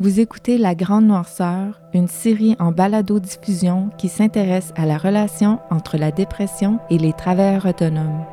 Vous 0.00 0.20
écoutez 0.20 0.58
La 0.58 0.74
Grande 0.74 1.04
Noirceur, 1.04 1.80
une 1.92 2.08
série 2.08 2.56
en 2.58 2.72
balado-diffusion 2.72 3.90
qui 3.98 4.08
s'intéresse 4.08 4.72
à 4.74 4.86
la 4.86 4.96
relation 4.96 5.60
entre 5.70 5.98
la 5.98 6.10
dépression 6.10 6.80
et 6.90 6.98
les 6.98 7.12
travailleurs 7.12 7.66
autonomes. 7.66 8.24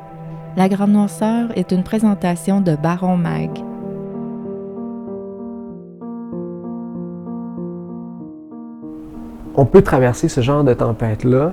La 0.56 0.68
Grande 0.68 0.92
Noirceur 0.92 1.56
est 1.56 1.70
une 1.70 1.84
présentation 1.84 2.60
de 2.60 2.74
Baron 2.74 3.16
Mag. 3.16 3.50
On 9.54 9.66
peut 9.66 9.82
traverser 9.82 10.28
ce 10.28 10.40
genre 10.40 10.64
de 10.64 10.72
tempête-là 10.72 11.52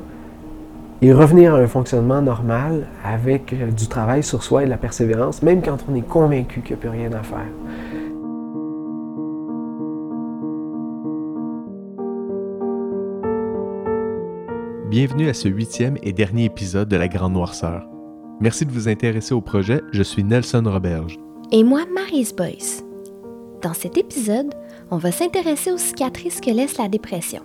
et 1.02 1.14
revenir 1.14 1.54
à 1.54 1.60
un 1.60 1.68
fonctionnement 1.68 2.21
normal 2.21 2.88
avec 3.04 3.54
euh, 3.54 3.70
du 3.70 3.88
travail 3.88 4.24
sur 4.24 4.42
soi 4.42 4.64
et 4.64 4.66
de 4.66 4.71
la 4.71 4.78
persévérance, 4.78 5.44
même 5.44 5.62
quand 5.62 5.78
on 5.92 5.96
est 5.96 6.08
convaincu 6.08 6.62
qu'il 6.62 6.76
n'y 6.76 6.80
a 6.80 6.82
plus 6.82 6.89
rien 6.89 7.12
à 7.12 7.21
faire. 7.21 7.46
Bienvenue 14.90 15.27
à 15.27 15.34
ce 15.34 15.50
huitième 15.50 15.98
et 16.02 16.14
dernier 16.14 16.46
épisode 16.46 16.88
de 16.88 16.95
La 16.95 17.09
Grande 17.09 17.34
Noirceur. 17.34 17.86
Merci 18.40 18.66
de 18.66 18.72
vous 18.72 18.88
intéresser 18.88 19.34
au 19.34 19.41
projet. 19.41 19.82
Je 19.91 20.02
suis 20.02 20.23
Nelson 20.23 20.64
Roberge. 20.66 21.20
Et 21.52 21.66
moi, 21.66 21.82
Marise 21.94 22.34
Boyce. 22.34 22.86
Dans 23.62 23.73
cet 23.73 23.98
épisode, 23.98 24.54
on 24.90 24.95
va 24.95 25.12
s'intéresser 25.12 25.73
aux 25.73 25.78
cicatrices 25.78 26.40
que 26.40 26.52
laisse 26.52 26.78
la 26.78 26.88
dépression. 26.88 27.42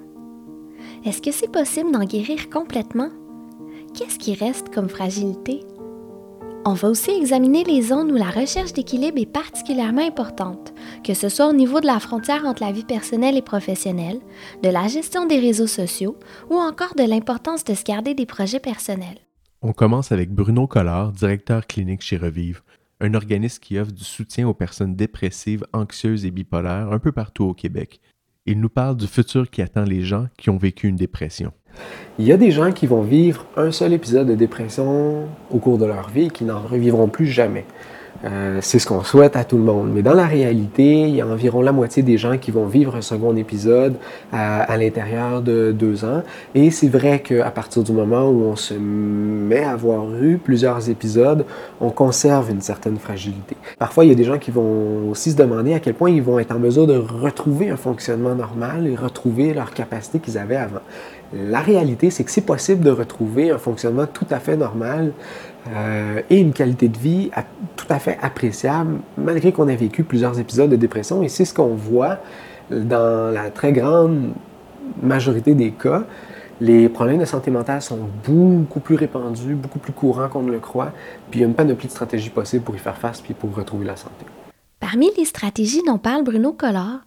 Est-ce 1.05 1.21
que 1.21 1.33
c'est 1.33 1.51
possible 1.51 1.91
d'en 1.91 2.05
guérir 2.05 2.49
complètement? 2.49 3.11
Qu'est-ce 3.93 4.21
qui 4.21 4.35
reste 4.35 4.73
comme 4.73 4.89
fragilité? 4.89 5.65
On 6.65 6.75
va 6.75 6.91
aussi 6.91 7.11
examiner 7.11 7.65
les 7.65 7.83
zones 7.83 8.13
où 8.13 8.17
la 8.17 8.31
recherche 8.31 8.73
d'équilibre 8.73 9.21
est 9.21 9.27
particulièrement 9.27 10.07
importante, 10.07 10.72
que 11.03 11.15
ce 11.15 11.29
soit 11.29 11.49
au 11.49 11.53
niveau 11.53 11.81
de 11.81 11.87
la 11.87 11.99
frontière 12.01 12.45
entre 12.47 12.63
la 12.63 12.73
vie 12.73 12.85
personnelle 12.85 13.37
et 13.37 13.43
professionnelle, 13.43 14.21
de 14.63 14.69
la 14.69 14.89
gestion 14.89 15.27
des 15.27 15.39
réseaux 15.39 15.67
sociaux 15.67 16.17
ou 16.51 16.55
encore 16.55 16.95
de 16.97 17.09
l'importance 17.09 17.65
de 17.65 17.75
se 17.75 17.85
garder 17.85 18.15
des 18.15 18.27
projets 18.27 18.61
personnels. 18.61 19.19
On 19.63 19.73
commence 19.73 20.13
avec 20.13 20.31
Bruno 20.31 20.67
Collard, 20.67 21.13
directeur 21.13 21.67
clinique 21.67 22.03
chez 22.03 22.17
Revive, 22.17 22.63
un 23.01 23.15
organisme 23.15 23.61
qui 23.61 23.79
offre 23.79 23.93
du 23.93 24.05
soutien 24.05 24.49
aux 24.49 24.55
personnes 24.55 24.95
dépressives, 24.95 25.67
anxieuses 25.73 26.25
et 26.25 26.31
bipolaires 26.31 26.93
un 26.93 26.99
peu 26.99 27.13
partout 27.13 27.45
au 27.45 27.55
Québec. 27.55 28.01
Il 28.47 28.61
nous 28.61 28.69
parle 28.69 28.97
du 28.97 29.07
futur 29.07 29.51
qui 29.51 29.63
attend 29.63 29.85
les 29.85 30.03
gens 30.03 30.27
qui 30.37 30.51
ont 30.51 30.57
vécu 30.57 30.89
une 30.89 30.97
dépression. 30.97 31.53
Il 32.19 32.27
y 32.27 32.33
a 32.33 32.37
des 32.37 32.51
gens 32.51 32.73
qui 32.73 32.87
vont 32.87 33.03
vivre 33.03 33.47
un 33.57 33.71
seul 33.71 33.93
épisode 33.93 34.29
de 34.29 34.35
dépression 34.35 35.29
au 35.51 35.59
cours 35.59 35.79
de 35.79 35.87
leur 35.87 36.11
vie 36.11 36.25
et 36.25 36.31
qui 36.31 36.45
n'en 36.45 36.61
revivront 36.61 37.09
plus 37.09 37.27
jamais. 37.27 37.65
Euh, 38.25 38.59
c'est 38.61 38.79
ce 38.79 38.87
qu'on 38.87 39.03
souhaite 39.03 39.37
à 39.37 39.45
tout 39.45 39.57
le 39.57 39.65
monde. 39.65 39.91
Mais 39.93 40.03
dans 40.03 40.15
la 40.15 40.27
réalité, 40.27 41.09
il 41.09 41.17
y 41.17 41.21
a 41.21 41.27
environ 41.27 41.61
la 41.61 41.73
moitié 41.73 42.03
des 42.03 42.19
gens 42.19 42.39
qui 42.39 42.51
vont 42.51 42.67
vivre 42.67 42.95
un 42.95 43.03
second 43.03 43.35
épisode 43.37 43.97
à, 44.33 44.77
l'intérieur 44.77 45.43
de 45.43 45.73
deux 45.73 46.05
ans. 46.05 46.23
Et 46.55 46.71
c'est 46.71 46.89
vrai 46.89 47.21
qu'à 47.21 47.51
partir 47.51 47.83
du 47.83 47.93
moment 47.93 48.29
où 48.29 48.45
on 48.45 48.57
se 48.57 48.75
met 48.75 49.65
à 49.65 49.71
avoir 49.71 50.05
eu 50.23 50.39
plusieurs 50.39 50.89
épisodes, 50.89 51.45
on 51.81 51.91
conserve 51.91 52.51
une 52.51 52.61
certaine 52.61 52.99
fragilité. 52.99 53.57
Parfois, 53.79 54.05
il 54.05 54.09
y 54.09 54.13
a 54.13 54.17
des 54.17 54.25
gens 54.25 54.39
qui 54.39 54.51
vont 54.51 55.11
aussi 55.11 55.33
se 55.33 55.37
demander 55.37 55.75
à 55.75 55.81
quel 55.81 55.95
point 55.95 56.11
ils 56.11 56.23
vont 56.23 56.39
être 56.39 56.53
en 56.53 56.59
mesure 56.59 56.87
de 56.87 56.97
retrouver 56.97 57.71
un 57.71 57.77
fonctionnement 57.77 58.35
normal 58.35 58.87
et 58.87 58.95
retrouver 58.95 59.53
leur 59.53 59.73
capacité 59.75 60.21
qu'ils 60.21 60.39
avaient 60.39 60.57
avant. 60.57 60.81
La 61.35 61.61
réalité, 61.61 62.11
c'est 62.11 62.25
que 62.25 62.31
c'est 62.31 62.43
possible 62.43 62.85
de 62.85 62.91
retrouver 62.91 63.51
un 63.51 63.59
fonctionnement 63.59 64.07
tout 64.07 64.27
à 64.31 64.39
fait 64.39 64.57
normal 64.57 65.13
euh, 65.69 66.23
et 66.29 66.39
une 66.39 66.53
qualité 66.53 66.89
de 66.89 66.99
vie 66.99 67.31
tout 67.77 67.87
à 67.89 67.99
fait 67.99 68.19
appréciable, 68.21 68.99
malgré 69.17 69.53
qu'on 69.53 69.69
ait 69.69 69.77
vécu 69.77 70.05
plusieurs 70.05 70.39
épisodes 70.39 70.71
de 70.71 70.77
dépression. 70.77 71.23
Et 71.23 71.29
c'est 71.29 71.45
ce 71.45 71.55
qu'on 71.55 71.75
voit 71.75 72.19
dans 72.71 73.33
la 73.33 73.51
très 73.51 73.73
grande 73.73 74.33
majorité 75.03 75.55
des 75.55 75.71
cas. 75.71 76.05
Les 76.61 76.89
problèmes 76.89 77.19
de 77.19 77.25
santé 77.25 77.51
mentale 77.51 77.83
sont 77.83 77.99
beaucoup 78.25 78.81
plus 78.81 78.95
répandus, 78.95 79.55
beaucoup 79.55 79.79
plus 79.79 79.93
courants 79.93 80.29
qu'on 80.29 80.43
ne 80.43 80.53
le 80.53 80.61
croit, 80.61 80.93
puis 81.31 81.41
il 81.41 81.43
y 81.43 81.45
a 81.45 81.49
une 81.49 81.55
panoplie 81.55 81.89
de 81.89 81.93
stratégies 81.93 82.31
possibles 82.31 82.63
pour 82.63 82.77
y 82.77 82.79
faire 82.79 82.97
face 82.97 83.21
puis 83.21 83.35
pour 83.35 83.55
retrouver 83.55 83.85
la 83.85 83.97
santé. 83.97 84.27
Parmi 84.79 85.11
les 85.17 85.25
stratégies 85.25 85.83
dont 85.87 85.99
parle 85.99 86.25
Bruno 86.25 86.53
Collard, 86.53 87.01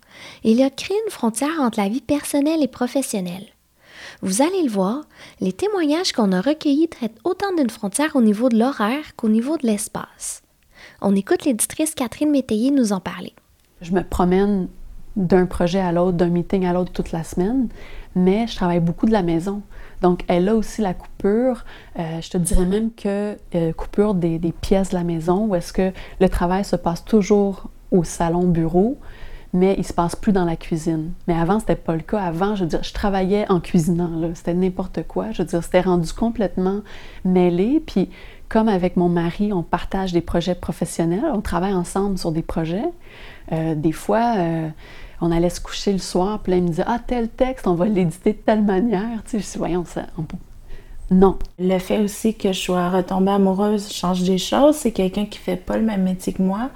il 0.44 0.62
a 0.62 0.70
créé 0.70 0.98
une 1.06 1.12
frontière 1.12 1.62
entre 1.62 1.80
la 1.80 1.90
vie 1.90 2.02
personnelle 2.02 2.64
et 2.64 2.68
professionnelle. 2.68 3.55
Vous 4.22 4.42
allez 4.42 4.64
le 4.64 4.70
voir, 4.70 5.02
les 5.42 5.54
témoignages 5.54 6.14
qu'on 6.14 6.32
a 6.32 6.42
recueillis 6.42 6.88
traitent 6.88 7.20
autant 7.24 7.54
d'une 7.56 7.70
frontière 7.70 8.16
au 8.16 8.22
niveau 8.22 8.50
de 8.50 8.58
l'horaire 8.58 9.16
qu'au 9.16 9.30
niveau 9.30 9.58
de 9.58 9.68
l'espace. 9.68 10.42
On 11.02 11.16
écoute 11.16 11.46
l'éditrice 11.46 11.96
Catherine 11.96 12.32
Métayer 12.32 12.72
nous 12.72 12.94
en 12.94 13.00
parler. 13.00 13.34
Je 13.82 13.92
me 13.92 14.04
promène 14.04 14.68
d'un 15.16 15.46
projet 15.46 15.80
à 15.80 15.92
l'autre, 15.92 16.18
d'un 16.18 16.30
meeting 16.30 16.66
à 16.66 16.74
l'autre 16.74 16.92
toute 16.92 17.12
la 17.12 17.24
semaine, 17.24 17.68
mais 18.16 18.48
je 18.48 18.56
travaille 18.56 18.80
beaucoup 18.80 19.06
de 19.06 19.12
la 19.12 19.24
maison. 19.24 19.62
Donc, 20.02 20.24
elle 20.28 20.50
a 20.50 20.56
aussi 20.56 20.82
la 20.82 20.94
coupure. 20.94 21.66
Euh, 22.00 22.22
je 22.22 22.30
te 22.30 22.38
dirais 22.38 22.66
même 22.66 22.92
que 22.92 23.38
euh, 23.56 23.74
coupure 23.74 24.14
des, 24.14 24.40
des, 24.40 24.52
pièces 24.52 24.90
de 24.90 24.96
la 24.96 25.04
maison, 25.04 25.48
où 25.48 25.56
est-ce 25.56 25.74
que 25.74 25.92
le 26.20 26.30
travail 26.30 26.66
se 26.66 26.76
passe 26.76 27.04
toujours 27.06 27.70
au 27.92 28.04
salon-bureau, 28.04 28.98
mais 29.56 29.76
il 29.78 29.86
se 29.86 29.94
passe 29.94 30.16
plus 30.16 30.34
dans 30.34 30.44
la 30.44 30.58
cuisine. 30.58 31.12
Mais 31.28 31.34
avant, 31.34 31.60
c'était 31.60 31.76
pas 31.76 31.96
le 31.96 32.02
cas. 32.02 32.20
Avant, 32.20 32.56
je 32.56 32.64
veux 32.64 32.70
dire, 32.70 32.84
je 32.84 32.94
travaillais 32.94 33.50
en 33.50 33.62
cuisinant, 33.62 34.12
C'était 34.34 34.54
n'importe 34.54 35.04
quoi. 35.08 35.32
Je 35.32 35.42
veux 35.42 35.48
dire, 35.48 35.64
c'était 35.64 35.82
rendu 35.82 36.12
complètement 36.12 36.82
mêlé. 37.24 37.82
Puis, 37.86 38.10
comme 38.50 38.68
avec 38.68 38.98
mon 38.98 39.08
mari, 39.08 39.54
on 39.54 39.64
partage 39.64 40.12
des 40.12 40.22
projets 40.22 40.56
professionnels, 40.56 41.24
on 41.34 41.42
travaille 41.42 41.74
ensemble 41.74 42.18
sur 42.18 42.34
des 42.34 42.42
projets. 42.42 42.84
Euh, 43.54 43.76
des 43.76 43.94
fois, 43.94 44.36
euh, 44.38 44.68
on 45.22 45.32
allait 45.32 45.50
se 45.50 45.62
coucher 45.62 45.94
le 45.94 46.00
soir, 46.00 46.40
puis 46.40 46.52
là, 46.52 46.58
il 46.58 46.64
me 46.64 46.70
disait 46.70 46.84
Ah, 46.86 47.00
tel 47.00 47.30
texte, 47.30 47.66
on 47.66 47.76
va 47.76 47.86
l'éditer 47.86 48.34
de 48.34 48.38
telle 48.38 48.62
manière. 48.64 49.24
Tu 49.24 49.32
sais, 49.32 49.40
je 49.40 49.52
dis 49.54 49.58
Voyons, 49.58 49.86
ça, 49.86 50.04
non. 51.12 51.38
Le 51.60 51.78
fait 51.78 52.00
aussi 52.00 52.34
que 52.34 52.52
je 52.52 52.60
sois 52.60 52.90
retombée 52.90 53.32
amoureuse 53.32 53.92
change 53.92 54.24
des 54.24 54.38
choses. 54.38 54.76
C'est 54.76 54.92
quelqu'un 54.92 55.26
qui 55.26 55.38
fait 55.38 55.56
pas 55.56 55.78
le 55.78 55.84
même 55.84 56.04
métier 56.04 56.34
que 56.34 56.42
moi, 56.42 56.72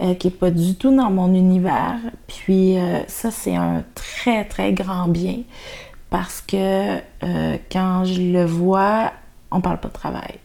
euh, 0.00 0.14
qui 0.14 0.28
est 0.28 0.30
pas 0.30 0.50
du 0.50 0.76
tout 0.76 0.94
dans 0.94 1.10
mon 1.10 1.34
univers. 1.34 1.98
Puis 2.28 2.78
euh, 2.78 3.00
ça, 3.08 3.30
c'est 3.30 3.56
un 3.56 3.84
très, 3.94 4.44
très 4.44 4.72
grand 4.72 5.08
bien 5.08 5.38
parce 6.10 6.40
que 6.40 6.96
euh, 6.96 7.56
quand 7.70 8.04
je 8.04 8.20
le 8.20 8.44
vois, 8.44 9.12
on 9.50 9.60
parle 9.60 9.80
pas 9.80 9.88
de 9.88 9.94
travail. 9.94 10.38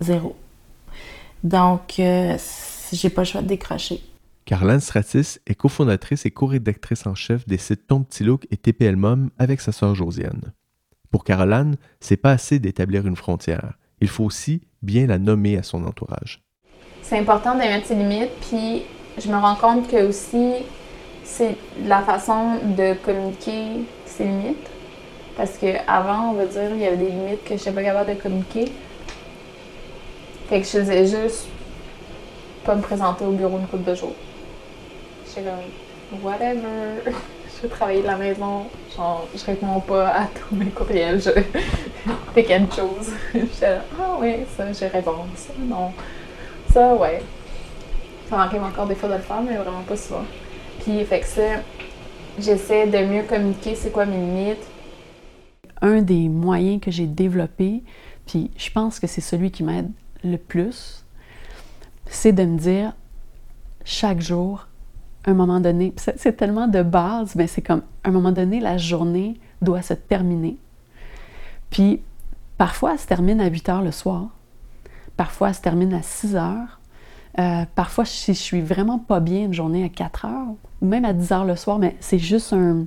Zéro. 0.00 0.36
Donc, 1.42 1.94
j'ai 1.96 3.10
pas 3.10 3.22
le 3.22 3.26
choix 3.26 3.42
de 3.42 3.46
décrocher. 3.46 4.02
Carlane 4.44 4.80
Stratis 4.80 5.38
est 5.46 5.54
cofondatrice 5.54 6.26
et 6.26 6.30
co-rédactrice 6.30 7.06
en 7.06 7.14
chef 7.14 7.46
des 7.46 7.58
sites 7.58 7.86
Ton 7.86 8.02
Petit 8.02 8.24
Look 8.24 8.46
et 8.50 8.56
TPL 8.56 8.96
Mom 8.96 9.30
avec 9.38 9.60
sa 9.60 9.72
sœur 9.72 9.94
Josiane. 9.94 10.52
Pour 11.10 11.24
Caroline, 11.24 11.76
c'est 12.00 12.16
pas 12.16 12.32
assez 12.32 12.58
d'établir 12.58 13.06
une 13.06 13.16
frontière. 13.16 13.74
Il 14.00 14.08
faut 14.08 14.24
aussi 14.24 14.62
bien 14.82 15.06
la 15.06 15.18
nommer 15.18 15.56
à 15.56 15.62
son 15.62 15.84
entourage. 15.84 16.42
C'est 17.02 17.18
important 17.18 17.54
de 17.54 17.60
mettre 17.60 17.86
ses 17.86 17.94
limites, 17.94 18.32
puis 18.48 18.82
je 19.18 19.28
me 19.28 19.36
rends 19.36 19.54
compte 19.54 19.88
que 19.88 20.08
aussi 20.08 20.64
c'est 21.24 21.56
la 21.84 22.02
façon 22.02 22.58
de 22.76 22.94
communiquer 22.94 23.84
ses 24.04 24.24
limites. 24.24 24.70
Parce 25.36 25.58
qu'avant, 25.58 26.30
on 26.30 26.32
va 26.32 26.46
dire, 26.46 26.70
il 26.70 26.80
y 26.80 26.86
avait 26.86 26.96
des 26.96 27.10
limites 27.10 27.44
que 27.44 27.50
je 27.50 27.54
n'étais 27.54 27.72
pas 27.72 27.82
capable 27.82 28.14
de 28.14 28.20
communiquer. 28.20 28.64
Fait 30.48 30.60
que 30.60 30.66
je 30.66 30.70
faisais 30.70 31.06
juste 31.06 31.48
pas 32.64 32.74
me 32.74 32.82
présenter 32.82 33.24
au 33.24 33.32
bureau 33.32 33.58
une 33.58 33.66
couple 33.66 33.90
de 33.90 33.94
jours. 33.94 34.14
J'étais 35.26 35.48
comme, 35.48 36.22
whatever. 36.22 37.12
je 37.62 37.66
travailler 37.68 38.02
de 38.02 38.06
la 38.06 38.16
maison, 38.16 38.66
genre, 38.94 39.26
je 39.34 39.44
réponds 39.44 39.80
pas 39.80 40.08
à 40.08 40.26
tous 40.48 40.54
mes 40.54 40.66
courriels, 40.66 41.20
je 41.20 41.30
pick 42.34 42.50
and 42.50 42.66
chose. 42.74 43.12
je 43.34 43.66
ah 44.00 44.16
oui, 44.20 44.36
ça, 44.56 44.72
je 44.72 44.84
réponds, 44.84 45.24
ça, 45.34 45.52
non. 45.58 45.92
Ça, 46.72 46.94
ouais. 46.94 47.22
Ça 48.28 48.36
m'arrive 48.36 48.62
encore 48.62 48.86
des 48.86 48.94
fois 48.94 49.08
de 49.08 49.14
le 49.14 49.20
faire, 49.20 49.40
mais 49.40 49.56
vraiment 49.56 49.82
pas 49.82 49.96
souvent. 49.96 50.24
Puis, 50.80 51.04
fait 51.04 51.20
que 51.20 51.26
ça, 51.26 51.42
j'essaie 52.38 52.86
de 52.86 52.98
mieux 52.98 53.22
communiquer 53.22 53.74
c'est 53.74 53.90
quoi 53.90 54.04
mes 54.04 54.16
limites. 54.16 54.66
Un 55.80 56.02
des 56.02 56.28
moyens 56.28 56.80
que 56.80 56.90
j'ai 56.90 57.06
développé, 57.06 57.82
puis 58.26 58.50
je 58.56 58.70
pense 58.70 58.98
que 58.98 59.06
c'est 59.06 59.20
celui 59.20 59.50
qui 59.50 59.62
m'aide 59.62 59.90
le 60.24 60.36
plus, 60.36 61.04
c'est 62.06 62.32
de 62.32 62.44
me 62.44 62.58
dire 62.58 62.92
chaque 63.84 64.20
jour, 64.20 64.66
un 65.26 65.34
moment 65.34 65.60
donné, 65.60 65.92
c'est 65.96 66.36
tellement 66.36 66.68
de 66.68 66.82
base, 66.82 67.34
mais 67.34 67.46
c'est 67.46 67.62
comme, 67.62 67.82
un 68.04 68.10
moment 68.10 68.32
donné, 68.32 68.60
la 68.60 68.78
journée 68.78 69.38
doit 69.60 69.82
se 69.82 69.94
terminer. 69.94 70.56
Puis, 71.70 72.00
parfois, 72.58 72.92
elle 72.92 72.98
se 72.98 73.06
termine 73.06 73.40
à 73.40 73.48
8 73.48 73.68
heures 73.68 73.82
le 73.82 73.90
soir. 73.90 74.28
Parfois, 75.16 75.48
elle 75.48 75.54
se 75.54 75.60
termine 75.60 75.94
à 75.94 76.02
6 76.02 76.36
heures. 76.36 76.80
Euh, 77.38 77.64
parfois, 77.74 78.04
si 78.04 78.34
je 78.34 78.38
suis 78.38 78.60
vraiment 78.60 78.98
pas 78.98 79.20
bien 79.20 79.46
une 79.46 79.54
journée 79.54 79.84
à 79.84 79.88
4 79.88 80.24
heures, 80.26 80.48
ou 80.80 80.86
même 80.86 81.04
à 81.04 81.12
10 81.12 81.32
heures 81.32 81.44
le 81.44 81.56
soir, 81.56 81.78
mais 81.78 81.96
c'est 82.00 82.18
juste 82.18 82.52
un, 82.52 82.86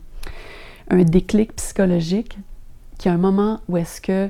un 0.90 1.04
déclic 1.04 1.56
psychologique 1.56 2.38
qui 2.98 3.10
a 3.10 3.14
un 3.14 3.18
moment 3.18 3.60
où 3.68 3.78
est-ce 3.78 4.02
que 4.02 4.30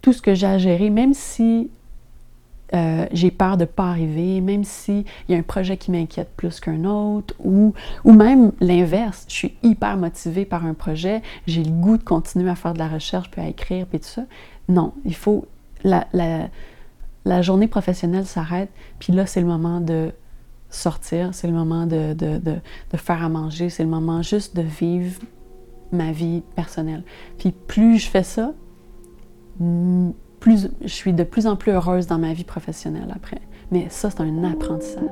tout 0.00 0.12
ce 0.12 0.22
que 0.22 0.34
j'ai 0.34 0.46
à 0.46 0.58
gérer, 0.58 0.90
même 0.90 1.12
si 1.12 1.70
euh, 2.74 3.06
j'ai 3.12 3.30
peur 3.30 3.56
de 3.56 3.62
ne 3.62 3.66
pas 3.66 3.88
arriver, 3.88 4.40
même 4.40 4.64
s'il 4.64 5.04
y 5.28 5.34
a 5.34 5.38
un 5.38 5.42
projet 5.42 5.76
qui 5.76 5.90
m'inquiète 5.90 6.30
plus 6.36 6.60
qu'un 6.60 6.84
autre, 6.84 7.34
ou, 7.38 7.72
ou 8.04 8.12
même 8.12 8.52
l'inverse, 8.60 9.24
je 9.28 9.34
suis 9.34 9.54
hyper 9.62 9.96
motivée 9.96 10.44
par 10.44 10.66
un 10.66 10.74
projet, 10.74 11.22
j'ai 11.46 11.64
le 11.64 11.70
goût 11.70 11.96
de 11.96 12.02
continuer 12.02 12.50
à 12.50 12.54
faire 12.54 12.74
de 12.74 12.78
la 12.78 12.88
recherche, 12.88 13.30
puis 13.30 13.40
à 13.40 13.48
écrire, 13.48 13.86
puis 13.86 14.00
tout 14.00 14.06
ça. 14.06 14.24
Non, 14.68 14.92
il 15.04 15.14
faut... 15.14 15.46
La, 15.84 16.08
la, 16.12 17.42
journée 17.42 17.68
professionnelle 17.68 18.26
s'arrête, 18.26 18.70
puis 18.98 19.12
là, 19.12 19.26
c'est 19.26 19.40
le 19.40 19.46
moment 19.46 19.80
de 19.80 20.10
sortir, 20.70 21.30
c'est 21.32 21.46
le 21.46 21.52
moment 21.52 21.86
de, 21.86 22.14
de, 22.14 22.38
de 22.38 22.96
faire 22.96 23.22
à 23.22 23.28
manger, 23.28 23.70
c'est 23.70 23.84
le 23.84 23.88
moment 23.88 24.22
juste 24.22 24.56
de 24.56 24.62
vivre 24.62 25.20
ma 25.92 26.12
vie 26.12 26.42
personnelle. 26.56 27.04
Puis 27.38 27.52
plus 27.52 27.98
je 27.98 28.08
fais 28.08 28.22
ça, 28.22 28.52
plus, 30.40 30.68
je 30.82 30.88
suis 30.88 31.12
de 31.12 31.24
plus 31.24 31.46
en 31.46 31.56
plus 31.56 31.72
heureuse 31.72 32.06
dans 32.06 32.18
ma 32.18 32.32
vie 32.32 32.44
professionnelle 32.44 33.12
après. 33.14 33.40
Mais 33.70 33.88
ça, 33.90 34.10
c'est 34.10 34.20
un 34.20 34.44
apprentissage. 34.44 35.04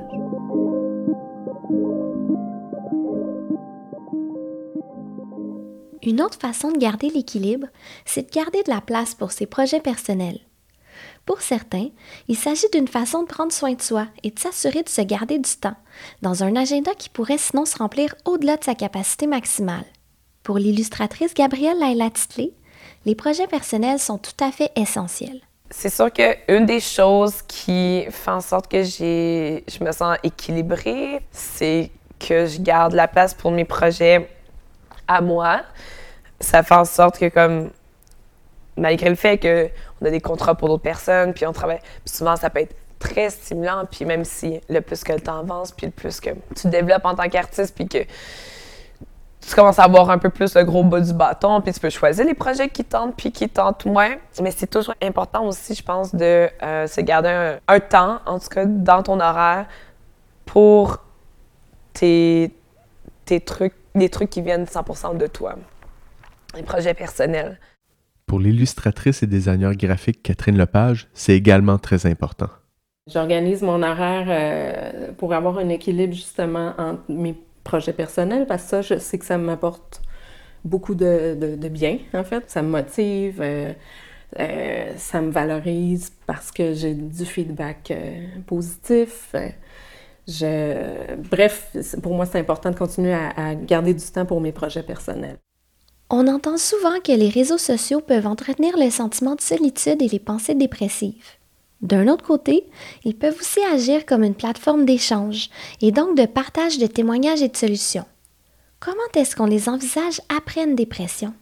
Une 6.03 6.21
autre 6.21 6.39
façon 6.39 6.71
de 6.71 6.77
garder 6.77 7.09
l'équilibre, 7.09 7.67
c'est 8.05 8.29
de 8.29 8.31
garder 8.33 8.63
de 8.63 8.71
la 8.71 8.81
place 8.81 9.13
pour 9.13 9.31
ses 9.31 9.45
projets 9.45 9.81
personnels. 9.81 10.39
Pour 11.25 11.41
certains, 11.41 11.89
il 12.29 12.37
s'agit 12.37 12.69
d'une 12.71 12.87
façon 12.87 13.23
de 13.23 13.27
prendre 13.27 13.51
soin 13.51 13.73
de 13.73 13.81
soi 13.81 14.07
et 14.23 14.31
de 14.31 14.39
s'assurer 14.39 14.83
de 14.83 14.89
se 14.89 15.01
garder 15.01 15.37
du 15.37 15.51
temps, 15.59 15.75
dans 16.21 16.43
un 16.43 16.55
agenda 16.55 16.93
qui 16.93 17.09
pourrait 17.09 17.37
sinon 17.37 17.65
se 17.65 17.77
remplir 17.77 18.15
au-delà 18.23 18.55
de 18.55 18.63
sa 18.63 18.75
capacité 18.75 19.27
maximale. 19.27 19.85
Pour 20.43 20.57
l'illustratrice 20.57 21.33
Gabrielle 21.33 21.79
Laila 21.79 22.09
les 23.07 23.15
projets 23.15 23.47
personnels 23.47 23.99
sont 23.99 24.17
tout 24.17 24.35
à 24.43 24.51
fait 24.51 24.69
essentiels. 24.75 25.39
C'est 25.71 25.89
sûr 25.89 26.11
qu'une 26.11 26.65
des 26.65 26.81
choses 26.81 27.41
qui 27.47 28.05
fait 28.09 28.31
en 28.31 28.41
sorte 28.41 28.69
que 28.69 28.83
je 28.83 29.81
me 29.81 29.91
sens 29.93 30.17
équilibrée, 30.23 31.21
c'est 31.31 31.89
que 32.19 32.45
je 32.45 32.59
garde 32.59 32.91
la 32.91 33.07
place 33.07 33.33
pour 33.33 33.51
mes 33.51 33.63
projets 33.63 34.29
à 35.07 35.21
moi. 35.21 35.61
Ça 36.41 36.63
fait 36.63 36.75
en 36.75 36.83
sorte 36.83 37.17
que, 37.17 37.29
comme, 37.29 37.69
malgré 38.75 39.09
le 39.09 39.15
fait 39.15 39.39
qu'on 39.39 40.05
a 40.05 40.09
des 40.09 40.19
contrats 40.19 40.55
pour 40.55 40.67
d'autres 40.67 40.83
personnes, 40.83 41.33
puis 41.33 41.45
on 41.45 41.53
travaille, 41.53 41.79
souvent 42.03 42.35
ça 42.35 42.49
peut 42.49 42.59
être 42.59 42.75
très 42.99 43.29
stimulant, 43.29 43.85
puis 43.89 44.03
même 44.03 44.25
si 44.25 44.59
le 44.67 44.81
plus 44.81 45.05
que 45.05 45.13
le 45.13 45.21
temps 45.21 45.39
avance, 45.39 45.71
puis 45.71 45.85
le 45.85 45.93
plus 45.93 46.19
que 46.19 46.31
tu 46.59 46.67
développes 46.67 47.05
en 47.05 47.15
tant 47.15 47.29
qu'artiste, 47.29 47.73
puis 47.73 47.87
que 47.87 47.99
tu 49.47 49.55
commences 49.55 49.79
à 49.79 49.85
avoir 49.85 50.09
un 50.09 50.17
peu 50.17 50.29
plus 50.29 50.55
le 50.55 50.65
gros 50.65 50.83
bas 50.83 50.99
du 50.99 51.13
bâton, 51.13 51.61
puis 51.61 51.71
tu 51.71 51.79
peux 51.79 51.89
choisir 51.89 52.25
les 52.25 52.33
projets 52.33 52.67
qui 52.67 52.83
tentent 52.83 53.15
puis 53.15 53.31
qui 53.31 53.47
tentent 53.47 53.85
moins. 53.85 54.15
Mais 54.41 54.51
c'est 54.51 54.67
toujours 54.67 54.95
important 55.01 55.45
aussi, 55.45 55.73
je 55.73 55.81
pense, 55.81 56.13
de 56.13 56.49
euh, 56.61 56.85
se 56.85 56.99
garder 56.99 57.57
un, 57.65 57.79
temps, 57.79 58.19
en 58.25 58.39
tout 58.39 58.49
cas 58.49 58.65
dans 58.65 59.03
ton 59.03 59.21
horaire, 59.21 59.65
pour 60.45 60.97
tes, 61.93 62.51
tes 63.23 63.39
trucs, 63.39 63.75
les 63.95 64.09
trucs 64.09 64.29
qui 64.29 64.41
viennent 64.41 64.65
100% 64.65 65.17
de 65.17 65.27
toi, 65.27 65.55
les 66.55 66.63
projets 66.63 66.93
personnels. 66.93 67.57
Pour 68.25 68.39
l'illustratrice 68.39 69.23
et 69.23 69.27
designer 69.27 69.73
graphique 69.75 70.23
Catherine 70.23 70.57
Lepage, 70.57 71.07
c'est 71.13 71.33
également 71.33 71.77
très 71.77 72.05
important. 72.05 72.49
J'organise 73.09 73.61
mon 73.61 73.81
horaire 73.81 74.25
euh, 74.27 75.13
pour 75.17 75.33
avoir 75.33 75.59
un 75.59 75.69
équilibre 75.69 76.13
justement 76.13 76.73
entre 76.77 77.03
mes 77.07 77.33
projet 77.67 77.93
personnel 77.93 78.45
parce 78.47 78.63
que 78.63 78.69
ça, 78.69 78.81
je 78.81 78.97
sais 78.99 79.17
que 79.17 79.25
ça 79.25 79.37
m'apporte 79.37 80.01
beaucoup 80.63 80.95
de, 80.95 81.55
de, 81.55 81.69
bien, 81.69 81.99
en 82.13 82.23
fait. 82.23 82.43
Ça 82.47 82.61
me 82.61 82.69
motive, 82.69 83.39
euh, 83.41 83.73
euh, 84.39 84.93
ça 84.97 85.21
me 85.21 85.31
valorise 85.31 86.11
parce 86.25 86.51
que 86.51 86.73
j'ai 86.73 86.93
du 86.93 87.25
feedback 87.25 87.91
euh, 87.91 88.25
positif. 88.45 89.35
Je... 90.27 91.15
Bref, 91.31 91.75
pour 92.01 92.13
moi, 92.15 92.25
c'est 92.25 92.39
important 92.39 92.71
de 92.71 92.75
continuer 92.75 93.13
à, 93.13 93.29
à 93.29 93.55
garder 93.55 93.93
du 93.93 94.05
temps 94.05 94.25
pour 94.25 94.41
mes 94.41 94.51
projets 94.51 94.83
personnels. 94.83 95.37
On 96.09 96.27
entend 96.27 96.57
souvent 96.57 96.99
que 97.03 97.11
les 97.11 97.29
réseaux 97.29 97.57
sociaux 97.57 98.01
peuvent 98.01 98.27
entretenir 98.27 98.77
le 98.77 98.89
sentiment 98.89 99.35
de 99.35 99.41
solitude 99.41 100.01
et 100.01 100.07
les 100.07 100.19
pensées 100.19 100.55
dépressives. 100.55 101.36
D'un 101.81 102.07
autre 102.07 102.25
côté, 102.25 102.67
ils 103.03 103.15
peuvent 103.15 103.37
aussi 103.39 103.59
agir 103.71 104.05
comme 104.05 104.23
une 104.23 104.35
plateforme 104.35 104.85
d'échange 104.85 105.49
et 105.81 105.91
donc 105.91 106.17
de 106.17 106.25
partage 106.25 106.79
de 106.79 106.87
témoignages 106.87 107.41
et 107.41 107.49
de 107.49 107.57
solutions. 107.57 108.05
Comment 108.79 108.97
est-ce 109.15 109.35
qu'on 109.35 109.45
les 109.45 109.69
envisage 109.69 110.21
après 110.35 110.63
une 110.63 110.75
dépression? 110.75 111.33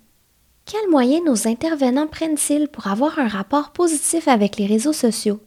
Quels 0.66 0.90
moyens 0.90 1.24
nos 1.26 1.48
intervenants 1.48 2.08
prennent-ils 2.08 2.68
pour 2.68 2.88
avoir 2.88 3.20
un 3.20 3.28
rapport 3.28 3.72
positif 3.72 4.28
avec 4.28 4.58
les 4.58 4.66
réseaux 4.66 4.94
sociaux? 4.94 5.40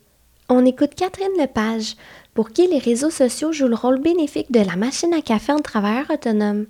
On 0.49 0.64
écoute 0.64 0.94
Catherine 0.94 1.37
Lepage, 1.38 1.96
pour 2.32 2.50
qui 2.50 2.67
les 2.69 2.79
réseaux 2.79 3.11
sociaux 3.11 3.52
jouent 3.52 3.69
le 3.69 3.75
rôle 3.75 4.00
bénéfique 4.00 4.52
de 4.52 4.61
la 4.61 4.76
machine 4.76 5.12
à 5.12 5.20
café 5.20 5.52
en 5.52 5.58
travailleur 5.58 6.06
autonome, 6.11 6.67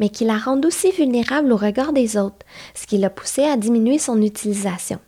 mais 0.00 0.08
qui 0.08 0.24
la 0.24 0.36
rendent 0.36 0.66
aussi 0.66 0.90
vulnérable 0.90 1.52
au 1.52 1.56
regard 1.56 1.92
des 1.92 2.16
autres, 2.16 2.44
ce 2.74 2.86
qui 2.86 2.98
l'a 2.98 3.08
poussé 3.08 3.44
à 3.44 3.56
diminuer 3.56 3.98
son 3.98 4.20
utilisation. 4.20 4.98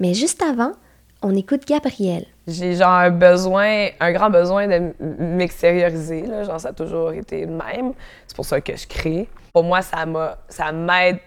Mais 0.00 0.14
juste 0.14 0.42
avant, 0.42 0.72
on 1.22 1.34
écoute 1.34 1.66
Gabrielle. 1.66 2.26
J'ai 2.46 2.74
genre 2.76 2.92
un 2.92 3.10
besoin, 3.10 3.88
un 4.00 4.12
grand 4.12 4.30
besoin 4.30 4.66
de 4.66 4.92
m'extérioriser. 5.00 6.24
Genre, 6.44 6.60
ça 6.60 6.68
a 6.68 6.72
toujours 6.72 7.12
été 7.12 7.44
le 7.44 7.52
même. 7.52 7.92
C'est 8.26 8.36
pour 8.36 8.44
ça 8.44 8.60
que 8.60 8.76
je 8.76 8.86
crée. 8.86 9.28
Pour 9.52 9.64
moi, 9.64 9.82
ça 9.82 10.04
ça 10.48 10.72
m'aide 10.72 11.18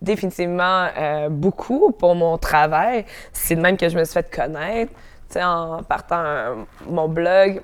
définitivement 0.00 0.88
euh, 0.96 1.28
beaucoup 1.28 1.92
pour 1.92 2.14
mon 2.14 2.38
travail. 2.38 3.04
C'est 3.32 3.56
de 3.56 3.60
même 3.60 3.76
que 3.76 3.88
je 3.88 3.98
me 3.98 4.04
suis 4.04 4.14
fait 4.14 4.34
connaître. 4.34 4.92
En 5.34 5.82
partant 5.82 6.64
mon 6.88 7.08
blog, 7.08 7.60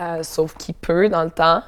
euh, 0.00 0.22
sauf 0.22 0.54
qui 0.56 0.72
peut 0.72 1.08
dans 1.08 1.22
le 1.22 1.30
temps. 1.30 1.62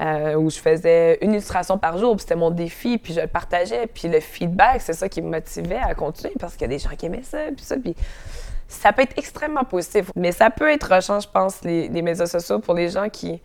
Euh, 0.00 0.34
où 0.34 0.48
je 0.48 0.58
faisais 0.58 1.18
une 1.20 1.32
illustration 1.32 1.76
par 1.76 1.98
jour, 1.98 2.16
puis 2.16 2.22
c'était 2.22 2.34
mon 2.34 2.50
défi, 2.50 2.96
puis 2.96 3.12
je 3.12 3.20
le 3.20 3.26
partageais, 3.26 3.86
puis 3.86 4.08
le 4.08 4.18
feedback, 4.20 4.80
c'est 4.80 4.94
ça 4.94 5.10
qui 5.10 5.20
me 5.20 5.28
motivait 5.28 5.76
à 5.76 5.94
continuer 5.94 6.32
parce 6.40 6.54
qu'il 6.54 6.62
y 6.62 6.64
a 6.64 6.68
des 6.68 6.78
gens 6.78 6.96
qui 6.96 7.04
aimaient 7.04 7.22
ça, 7.22 7.38
puis 7.54 7.62
ça, 7.62 7.76
puis 7.76 7.94
ça 8.66 8.94
peut 8.94 9.02
être 9.02 9.18
extrêmement 9.18 9.64
positif, 9.64 10.10
mais 10.16 10.32
ça 10.32 10.48
peut 10.48 10.70
être 10.70 10.90
rushant, 10.90 11.20
je 11.20 11.28
pense, 11.28 11.62
les, 11.64 11.90
médias 11.90 12.24
sociaux 12.24 12.60
pour 12.60 12.72
les 12.72 12.88
gens 12.88 13.10
qui 13.10 13.42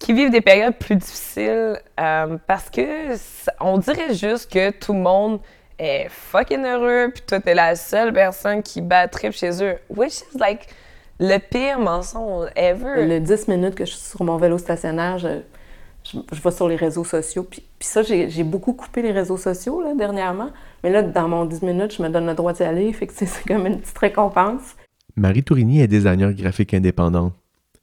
qui 0.00 0.14
vivent 0.14 0.30
des 0.30 0.40
périodes 0.40 0.76
plus 0.76 0.96
difficiles 0.96 1.78
euh, 2.00 2.38
parce 2.46 2.70
que 2.70 3.16
on 3.60 3.76
dirait 3.76 4.14
juste 4.14 4.50
que 4.50 4.70
tout 4.70 4.94
le 4.94 5.00
monde 5.00 5.38
est 5.78 6.08
fucking 6.08 6.64
heureux, 6.64 7.10
puis 7.12 7.24
toi, 7.26 7.40
t'es 7.40 7.54
la 7.54 7.76
seule 7.76 8.14
personne 8.14 8.62
qui 8.62 8.80
bat 8.80 9.06
trip 9.06 9.32
chez 9.32 9.62
eux, 9.62 9.76
which 9.90 10.22
is 10.32 10.38
like 10.38 10.68
le 11.20 11.36
pire 11.38 11.78
mensonge 11.78 12.48
ever. 12.56 13.04
Le 13.06 13.20
10 13.20 13.48
minutes 13.48 13.74
que 13.74 13.84
je 13.84 13.90
suis 13.90 14.10
sur 14.10 14.22
mon 14.22 14.38
vélo 14.38 14.56
stationnaire, 14.56 15.18
je, 15.18 15.40
je, 16.12 16.40
vais 16.40 16.50
sur 16.50 16.68
les 16.68 16.76
réseaux 16.76 17.04
sociaux. 17.04 17.46
Puis, 17.48 17.62
puis 17.78 17.88
ça, 17.88 18.02
j'ai 18.02 18.44
beaucoup 18.44 18.72
coupé 18.72 19.02
les 19.02 19.12
réseaux 19.12 19.36
sociaux 19.36 19.82
là, 19.82 19.94
dernièrement. 19.94 20.50
Mais 20.82 20.90
là, 20.90 21.02
dans 21.02 21.28
mon 21.28 21.44
10 21.44 21.62
minutes, 21.62 21.94
je 21.96 22.02
me 22.02 22.08
donne 22.08 22.26
le 22.26 22.34
droit 22.34 22.52
d'y 22.52 22.62
aller. 22.62 22.92
Fait 22.92 23.06
que 23.06 23.12
c'est 23.14 23.28
comme 23.46 23.66
une 23.66 23.80
petite 23.80 23.98
récompense. 23.98 24.76
Marie 25.16 25.42
Tourigny 25.42 25.80
est 25.80 25.88
designer 25.88 26.32
graphique 26.32 26.74
indépendante. 26.74 27.34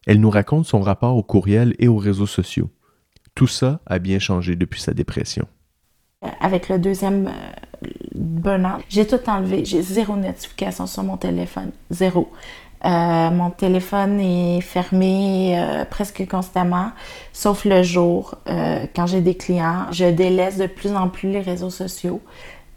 Elle 0.07 0.19
nous 0.19 0.29
raconte 0.29 0.65
son 0.65 0.81
rapport 0.81 1.15
au 1.15 1.23
courriel 1.23 1.75
et 1.79 1.87
aux 1.87 1.97
réseaux 1.97 2.27
sociaux. 2.27 2.69
Tout 3.33 3.47
ça 3.47 3.81
a 3.85 3.99
bien 3.99 4.19
changé 4.19 4.55
depuis 4.55 4.79
sa 4.79 4.93
dépression. 4.93 5.47
Euh, 6.23 6.27
avec 6.39 6.69
le 6.69 6.79
deuxième 6.79 7.27
euh, 7.27 7.89
burn-out, 8.13 8.83
j'ai 8.87 9.05
tout 9.05 9.19
enlevé. 9.27 9.65
J'ai 9.65 9.81
zéro 9.81 10.15
notification 10.15 10.87
sur 10.87 11.03
mon 11.03 11.17
téléphone. 11.17 11.71
Zéro. 11.89 12.31
Euh, 12.85 13.31
mon 13.31 13.49
téléphone 13.49 14.19
est 14.19 14.61
fermé 14.61 15.55
euh, 15.57 15.85
presque 15.85 16.27
constamment, 16.27 16.91
sauf 17.33 17.65
le 17.65 17.81
jour 17.81 18.35
euh, 18.47 18.85
quand 18.95 19.07
j'ai 19.07 19.21
des 19.21 19.35
clients. 19.35 19.87
Je 19.91 20.05
délaisse 20.05 20.57
de 20.57 20.67
plus 20.67 20.91
en 20.95 21.09
plus 21.09 21.31
les 21.31 21.41
réseaux 21.41 21.71
sociaux. 21.71 22.21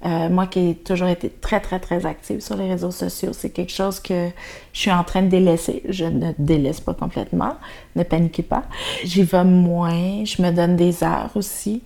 moi 0.05 0.47
qui 0.47 0.71
ai 0.71 0.75
toujours 0.77 1.09
été 1.09 1.29
très, 1.29 1.61
très, 1.61 1.81
très 1.81 2.07
active 2.07 2.41
sur 2.41 2.57
les 2.57 2.69
réseaux 2.69 2.93
sociaux, 2.93 3.33
c'est 3.33 3.50
quelque 3.50 3.73
chose 3.73 3.99
que 4.00 4.29
je 4.73 4.81
suis 4.81 4.93
en 4.93 5.05
train 5.05 5.23
de 5.23 5.29
délaisser. 5.29 5.83
Je 5.88 6.05
ne 6.05 6.33
délaisse 6.38 6.81
pas 6.81 6.95
complètement, 6.95 7.57
ne 7.97 8.05
paniquez 8.05 8.45
pas. 8.45 8.62
J'y 9.05 9.25
vais 9.25 9.45
moins, 9.45 10.25
je 10.25 10.41
me 10.41 10.50
donne 10.53 10.77
des 10.77 11.03
heures 11.03 11.33
aussi. 11.35 11.83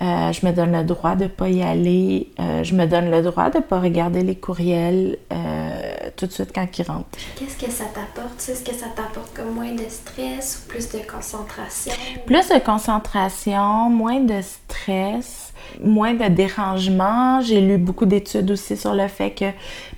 Euh, 0.00 0.32
je 0.32 0.46
me 0.46 0.52
donne 0.52 0.72
le 0.72 0.84
droit 0.84 1.16
de 1.16 1.24
ne 1.24 1.28
pas 1.28 1.48
y 1.48 1.62
aller. 1.62 2.30
Euh, 2.38 2.62
je 2.62 2.74
me 2.74 2.86
donne 2.86 3.10
le 3.10 3.20
droit 3.22 3.50
de 3.50 3.58
ne 3.58 3.62
pas 3.62 3.80
regarder 3.80 4.22
les 4.22 4.36
courriels 4.36 5.18
euh, 5.32 6.10
tout 6.16 6.26
de 6.26 6.32
suite 6.32 6.50
quand 6.54 6.66
ils 6.78 6.84
rentrent. 6.84 7.18
Qu'est-ce 7.36 7.56
que 7.56 7.70
ça 7.70 7.84
t'apporte? 7.86 8.48
Est-ce 8.48 8.62
que 8.62 8.74
ça 8.74 8.86
t'apporte 8.94 9.34
comme 9.34 9.54
moins 9.54 9.74
de 9.74 9.84
stress 9.88 10.62
ou 10.62 10.68
plus 10.68 10.88
de 10.90 10.98
concentration? 10.98 11.92
Plus 12.26 12.48
de 12.48 12.58
concentration, 12.64 13.90
moins 13.90 14.20
de 14.20 14.40
stress, 14.40 15.52
moins 15.82 16.14
de 16.14 16.28
dérangement. 16.28 17.40
J'ai 17.40 17.60
lu 17.60 17.76
beaucoup 17.76 18.06
d'études 18.06 18.52
aussi 18.52 18.76
sur 18.76 18.94
le 18.94 19.08
fait 19.08 19.32
que, 19.32 19.46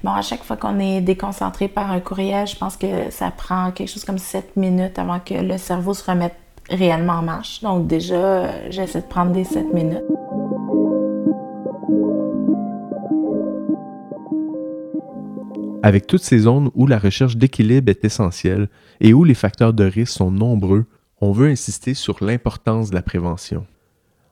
bon, 0.02 0.12
à 0.12 0.22
chaque 0.22 0.44
fois 0.44 0.56
qu'on 0.56 0.78
est 0.78 1.02
déconcentré 1.02 1.68
par 1.68 1.90
un 1.90 2.00
courriel, 2.00 2.46
je 2.46 2.56
pense 2.56 2.76
que 2.78 3.10
ça 3.10 3.30
prend 3.30 3.70
quelque 3.70 3.88
chose 3.88 4.04
comme 4.04 4.18
7 4.18 4.56
minutes 4.56 4.98
avant 4.98 5.20
que 5.20 5.34
le 5.34 5.58
cerveau 5.58 5.92
se 5.92 6.10
remette 6.10 6.36
réellement 6.70 7.14
en 7.14 7.22
marche. 7.22 7.60
Donc 7.62 7.86
déjà, 7.86 8.70
j'essaie 8.70 9.00
de 9.00 9.06
prendre 9.06 9.32
des 9.32 9.44
7 9.44 9.72
minutes. 9.74 10.04
Avec 15.82 16.06
toutes 16.06 16.22
ces 16.22 16.40
zones 16.40 16.70
où 16.74 16.86
la 16.86 16.98
recherche 16.98 17.36
d'équilibre 17.36 17.90
est 17.90 18.04
essentielle 18.04 18.68
et 19.00 19.14
où 19.14 19.24
les 19.24 19.34
facteurs 19.34 19.72
de 19.72 19.84
risque 19.84 20.12
sont 20.12 20.30
nombreux, 20.30 20.84
on 21.22 21.32
veut 21.32 21.48
insister 21.48 21.94
sur 21.94 22.22
l'importance 22.22 22.90
de 22.90 22.94
la 22.94 23.02
prévention. 23.02 23.66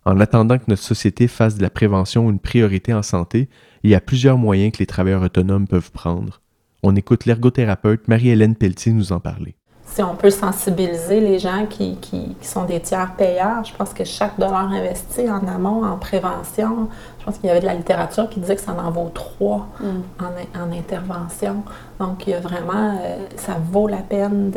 En 0.05 0.21
attendant 0.21 0.59
que 0.59 0.65
notre 0.69 0.83
société 0.83 1.27
fasse 1.27 1.57
de 1.57 1.63
la 1.63 1.71
prévention 1.71 2.31
une 2.31 2.39
priorité 2.39 2.95
en 2.95 3.03
santé, 3.03 3.49
il 3.83 3.91
y 3.91 3.95
a 3.95 4.01
plusieurs 4.01 4.39
moyens 4.39 4.73
que 4.73 4.79
les 4.79 4.87
travailleurs 4.87 5.23
autonomes 5.23 5.67
peuvent 5.67 5.93
prendre. 5.93 6.41
On 6.83 6.97
écoute 6.97 7.25
l'ergothérapeute 7.25 8.09
Marie-Hélène 8.09 8.55
Pelletier 8.55 8.93
nous 8.93 9.13
en 9.13 9.21
parler 9.21 9.58
si 9.95 10.03
on 10.03 10.15
peut 10.15 10.31
sensibiliser 10.31 11.21
les 11.21 11.39
gens 11.39 11.67
qui, 11.69 11.97
qui, 11.97 12.35
sont 12.43 12.65
des 12.65 12.81
tiers 12.81 13.13
payeurs, 13.17 13.65
je 13.65 13.75
pense 13.75 13.93
que 13.93 14.05
chaque 14.05 14.39
dollar 14.39 14.71
investi 14.71 15.29
en 15.29 15.47
amont, 15.49 15.85
en 15.85 15.97
prévention, 15.97 16.89
je 17.19 17.25
pense 17.25 17.39
qu'il 17.39 17.47
y 17.47 17.51
avait 17.51 17.61
de 17.61 17.67
la 17.67 17.75
littérature 17.75 18.29
qui 18.29 18.41
disait 18.41 18.57
que 18.57 18.63
ça 18.63 18.73
en 18.73 18.91
vaut 18.91 19.11
trois 19.13 19.67
mm. 19.81 19.87
en, 20.21 20.63
en, 20.63 20.73
intervention. 20.73 21.63
Donc, 21.99 22.27
il 22.27 22.31
y 22.31 22.35
a 22.35 22.41
vraiment, 22.41 22.97
euh, 23.03 23.17
ça 23.37 23.57
vaut 23.73 23.89
la 23.89 23.99
peine 23.99 24.53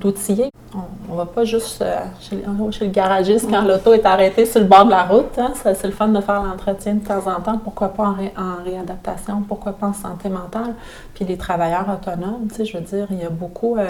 d'outiller. 0.00 0.50
On 1.10 1.14
va 1.14 1.26
pas 1.26 1.44
juste 1.44 1.82
euh, 1.82 1.98
chez, 2.20 2.36
le 2.36 2.86
garagiste 2.90 3.50
quand 3.50 3.62
l'auto 3.62 3.92
est 3.92 4.06
arrêtée 4.06 4.46
sur 4.46 4.60
le 4.60 4.66
bord 4.66 4.86
de 4.86 4.90
la 4.90 5.04
route. 5.04 5.38
Hein. 5.38 5.52
C'est 5.54 5.84
le 5.84 5.92
fun 5.92 6.08
de 6.08 6.20
faire 6.20 6.42
l'entretien 6.42 6.94
de 6.94 7.04
temps 7.04 7.26
en 7.26 7.40
temps. 7.40 7.58
Pourquoi 7.58 7.88
pas 7.88 8.14
en, 8.36 8.64
réadaptation? 8.64 9.42
Pourquoi 9.46 9.72
pas 9.72 9.88
en 9.88 9.92
santé 9.92 10.30
mentale? 10.30 10.74
Puis 11.14 11.26
les 11.26 11.36
travailleurs 11.36 11.86
autonomes, 11.88 12.48
je 12.56 12.76
veux 12.76 12.84
dire, 12.84 13.06
il 13.10 13.18
y 13.18 13.24
a 13.24 13.30
beaucoup, 13.30 13.76
euh, 13.76 13.86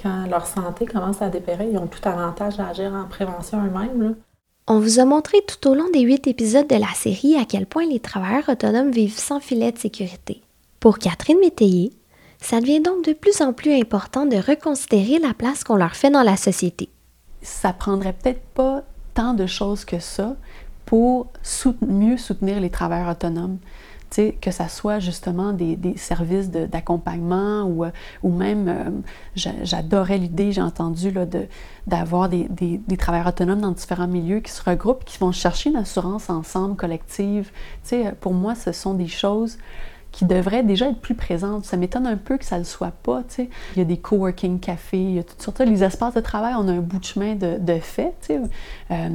quand 0.00 0.26
leur 0.30 0.46
santé 0.46 0.86
commence 0.86 1.20
à 1.20 1.28
dépérir, 1.28 1.66
ils 1.68 1.78
ont 1.78 1.88
tout 1.88 2.08
avantage 2.08 2.60
à 2.60 2.68
agir 2.68 2.92
en 2.94 3.08
prévention 3.08 3.58
eux-mêmes. 3.58 4.14
On 4.68 4.78
vous 4.78 5.00
a 5.00 5.04
montré 5.04 5.38
tout 5.48 5.68
au 5.68 5.74
long 5.74 5.88
des 5.92 6.02
huit 6.02 6.28
épisodes 6.28 6.68
de 6.68 6.76
la 6.76 6.94
série 6.94 7.36
à 7.36 7.44
quel 7.44 7.66
point 7.66 7.86
les 7.86 7.98
travailleurs 7.98 8.48
autonomes 8.48 8.92
vivent 8.92 9.18
sans 9.18 9.40
filet 9.40 9.72
de 9.72 9.78
sécurité. 9.78 10.42
Pour 10.78 10.98
Catherine 10.98 11.40
Métayer, 11.40 11.90
ça 12.40 12.60
devient 12.60 12.80
donc 12.80 13.04
de 13.04 13.12
plus 13.12 13.40
en 13.42 13.52
plus 13.52 13.78
important 13.78 14.26
de 14.26 14.36
reconsidérer 14.36 15.18
la 15.18 15.34
place 15.34 15.62
qu'on 15.62 15.76
leur 15.76 15.94
fait 15.94 16.10
dans 16.10 16.22
la 16.22 16.36
société. 16.36 16.88
Ça 17.42 17.72
prendrait 17.72 18.14
peut-être 18.14 18.42
pas 18.54 18.82
tant 19.14 19.34
de 19.34 19.46
choses 19.46 19.84
que 19.84 19.98
ça 19.98 20.36
pour 20.86 21.28
mieux 21.86 22.16
soutenir 22.16 22.60
les 22.60 22.70
travailleurs 22.70 23.10
autonomes. 23.10 23.58
que 24.40 24.50
ce 24.50 24.64
soit 24.68 24.98
justement 24.98 25.52
des, 25.52 25.78
services 25.96 26.50
d'accompagnement 26.50 27.62
ou, 27.62 27.84
euh, 27.84 27.90
même, 28.24 28.68
euh, 28.68 28.90
j'adorais 29.36 30.18
l'idée, 30.18 30.50
j'ai 30.50 30.62
entendu, 30.62 31.12
d'avoir 31.86 32.28
des, 32.28 32.48
des, 32.48 32.96
travailleurs 32.96 33.28
autonomes 33.28 33.60
dans 33.60 33.70
différents 33.70 34.08
milieux 34.08 34.40
qui 34.40 34.50
se 34.50 34.62
regroupent, 34.68 35.04
qui 35.04 35.18
vont 35.18 35.30
chercher 35.30 35.70
une 35.70 35.76
assurance 35.76 36.28
ensemble, 36.28 36.74
collective. 36.74 37.52
pour 38.20 38.34
moi, 38.34 38.54
ce 38.56 38.72
sont 38.72 38.94
des 38.94 39.06
choses 39.06 39.58
qui 40.12 40.24
devrait 40.24 40.62
déjà 40.62 40.88
être 40.88 41.00
plus 41.00 41.14
présente. 41.14 41.64
Ça 41.64 41.76
m'étonne 41.76 42.06
un 42.06 42.16
peu 42.16 42.38
que 42.38 42.44
ça 42.44 42.56
ne 42.56 42.60
le 42.60 42.66
soit 42.66 42.90
pas. 42.90 43.22
sais. 43.28 43.48
Il 43.74 43.78
y 43.78 43.82
a 43.82 43.84
des 43.84 43.96
coworking 43.96 44.60
cafés, 44.60 45.02
il 45.02 45.14
y 45.14 45.18
a 45.18 45.22
toutes 45.22 45.42
sortes. 45.42 45.60
Les 45.60 45.84
espaces 45.84 46.14
de 46.14 46.20
travail, 46.20 46.54
on 46.56 46.68
a 46.68 46.72
un 46.72 46.80
bout 46.80 46.98
de 46.98 47.04
chemin 47.04 47.34
de, 47.34 47.58
de 47.58 47.78
fait. 47.78 48.32
Euh, 48.90 49.08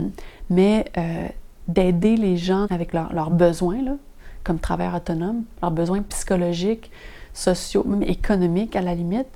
mais 0.50 0.86
euh, 0.98 1.28
d'aider 1.68 2.16
les 2.16 2.38
gens 2.38 2.68
avec 2.70 2.94
leurs 2.94 3.32
besoins, 3.32 3.98
comme 4.44 4.60
travailleurs 4.60 4.96
autonomes, 4.96 5.44
leurs 5.62 5.72
besoins 5.72 6.02
psychologiques, 6.04 6.92
sociaux, 7.34 7.84
même 7.86 8.04
économiques 8.04 8.75
à 8.75 8.82
la 8.82 8.96
limite, 8.96 9.28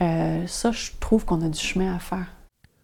euh, 0.00 0.46
ça, 0.46 0.70
je 0.70 0.90
trouve 1.00 1.24
qu'on 1.24 1.42
a 1.42 1.48
du 1.48 1.58
chemin 1.58 1.94
à 1.94 1.98
faire. 1.98 2.26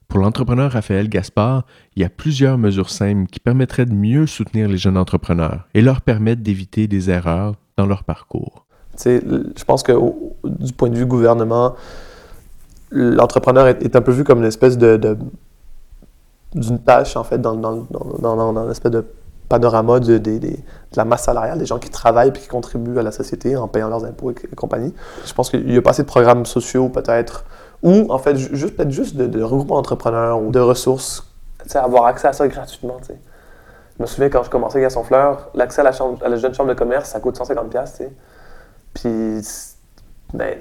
Pour 0.08 0.20
l'entrepreneur 0.20 0.72
Raphaël 0.72 1.08
Gaspard, 1.08 1.64
il 1.96 2.02
y 2.02 2.04
a 2.04 2.08
plusieurs 2.08 2.58
mesures 2.58 2.90
simples 2.90 3.28
qui 3.28 3.40
permettraient 3.40 3.86
de 3.86 3.94
mieux 3.94 4.26
soutenir 4.26 4.68
les 4.68 4.76
jeunes 4.76 4.96
entrepreneurs 4.96 5.66
et 5.74 5.80
leur 5.80 6.02
permettre 6.02 6.42
d'éviter 6.42 6.86
des 6.86 7.10
erreurs 7.10 7.56
dans 7.76 7.86
leur 7.86 8.04
parcours? 8.04 8.66
je 8.96 9.64
pense 9.64 9.82
que 9.82 9.92
du 10.44 10.72
point 10.72 10.88
de 10.88 10.96
vue 10.96 11.06
gouvernement, 11.06 11.74
l'entrepreneur 12.90 13.66
est, 13.66 13.96
un 13.96 14.00
peu 14.00 14.12
vu 14.12 14.24
comme 14.24 14.38
une 14.38 14.44
espèce 14.44 14.78
de, 14.78 15.18
d'une 16.54 16.78
tâche, 16.78 17.16
en 17.16 17.24
fait, 17.24 17.38
dans, 17.38 17.54
dans, 17.54 17.86
dans, 17.90 18.52
dans, 18.52 18.64
une 18.64 18.70
espèce 18.70 18.92
de 18.92 19.04
panorama 19.48 20.00
de, 20.00 20.18
de, 20.18 20.38
de, 20.38 20.56
la 20.96 21.04
masse 21.04 21.24
salariale, 21.24 21.58
des 21.58 21.66
gens 21.66 21.78
qui 21.78 21.90
travaillent 21.90 22.28
et 22.28 22.32
qui 22.32 22.48
contribuent 22.48 22.98
à 22.98 23.02
la 23.02 23.12
société 23.12 23.56
en 23.56 23.68
payant 23.68 23.88
leurs 23.88 24.04
impôts 24.04 24.30
et, 24.30 24.34
compagnie. 24.54 24.94
Je 25.26 25.34
pense 25.34 25.50
qu'il 25.50 25.72
y 25.72 25.76
a 25.76 25.82
pas 25.82 25.90
assez 25.90 26.02
de 26.02 26.08
programmes 26.08 26.46
sociaux, 26.46 26.88
peut-être, 26.88 27.44
ou 27.82 28.06
en 28.10 28.18
fait, 28.18 28.36
juste, 28.36 28.76
peut-être 28.76 28.90
juste 28.90 29.16
de, 29.16 29.42
regroupement 29.42 29.76
d'entrepreneurs 29.76 30.40
ou 30.40 30.50
de 30.50 30.60
ressources, 30.60 31.26
avoir 31.74 32.06
accès 32.06 32.28
à 32.28 32.32
ça 32.32 32.46
gratuitement. 32.46 32.98
sais. 33.02 33.18
Je 33.96 34.02
me 34.02 34.06
souviens 34.06 34.28
quand 34.28 34.42
je 34.42 34.50
commençais 34.50 34.84
à 34.84 34.90
son 34.90 35.04
Fleur, 35.04 35.50
l'accès 35.54 35.80
à 35.80 35.84
la, 35.84 35.92
chambre, 35.92 36.18
à 36.24 36.28
la 36.28 36.36
jeune 36.36 36.52
chambre 36.54 36.68
de 36.68 36.74
commerce, 36.74 37.10
ça 37.10 37.20
coûte 37.20 37.38
150$, 37.38 37.70
tu 37.70 37.96
sais. 37.96 38.12
Puis, 38.92 39.40
ben, 40.32 40.58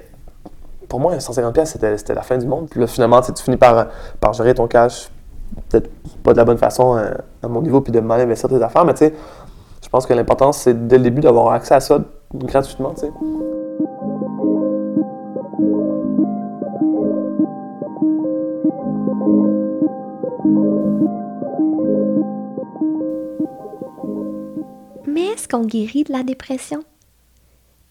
pour 0.88 1.00
moi, 1.00 1.16
150$, 1.16 1.64
c'était, 1.64 1.98
c'était 1.98 2.14
la 2.14 2.22
fin 2.22 2.38
du 2.38 2.46
monde. 2.46 2.68
Puis 2.68 2.80
là, 2.80 2.86
finalement, 2.86 3.20
tu 3.20 3.32
finis 3.42 3.56
par, 3.56 3.88
par 4.20 4.32
gérer 4.34 4.54
ton 4.54 4.68
cash, 4.68 5.10
peut-être 5.68 5.90
pas 6.22 6.32
de 6.32 6.38
la 6.38 6.44
bonne 6.44 6.58
façon 6.58 6.96
euh, 6.96 7.10
à 7.42 7.48
mon 7.48 7.62
niveau, 7.62 7.80
puis 7.80 7.92
de 7.92 8.00
mal 8.00 8.20
investir 8.20 8.48
tes 8.48 8.62
affaires, 8.62 8.84
mais 8.84 8.94
tu 8.94 9.06
sais, 9.06 9.14
je 9.82 9.88
pense 9.88 10.06
que 10.06 10.14
l'important, 10.14 10.52
c'est 10.52 10.86
dès 10.86 10.98
le 10.98 11.04
début 11.04 11.20
d'avoir 11.20 11.52
accès 11.52 11.74
à 11.74 11.80
ça 11.80 11.98
gratuitement, 12.34 12.94
tu 12.94 13.02
sais. 13.02 13.12
Mais 25.14 25.26
est-ce 25.26 25.46
qu'on 25.46 25.64
guérit 25.64 26.02
de 26.02 26.12
la 26.12 26.24
dépression? 26.24 26.82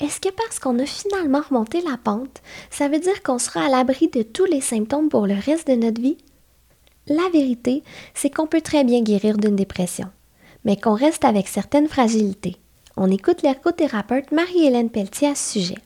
Est-ce 0.01 0.19
que 0.19 0.27
parce 0.27 0.59
qu'on 0.59 0.77
a 0.79 0.85
finalement 0.85 1.39
remonté 1.39 1.81
la 1.81 1.95
pente, 1.95 2.41
ça 2.69 2.89
veut 2.89 2.99
dire 2.99 3.23
qu'on 3.23 3.39
sera 3.39 3.61
à 3.61 3.69
l'abri 3.69 4.09
de 4.09 4.23
tous 4.23 4.43
les 4.43 4.59
symptômes 4.59 5.07
pour 5.07 5.25
le 5.25 5.35
reste 5.35 5.69
de 5.69 5.75
notre 5.75 6.01
vie? 6.01 6.17
La 7.07 7.29
vérité, 7.31 7.81
c'est 8.13 8.29
qu'on 8.29 8.45
peut 8.45 8.59
très 8.59 8.83
bien 8.83 9.01
guérir 9.01 9.37
d'une 9.37 9.55
dépression, 9.55 10.07
mais 10.65 10.75
qu'on 10.75 10.95
reste 10.95 11.23
avec 11.23 11.47
certaines 11.47 11.87
fragilités. 11.87 12.57
On 12.97 13.09
écoute 13.09 13.41
l'ergothérapeute 13.41 14.33
Marie-Hélène 14.33 14.89
Pelletier 14.89 15.29
à 15.29 15.35
ce 15.35 15.59
sujet. 15.59 15.77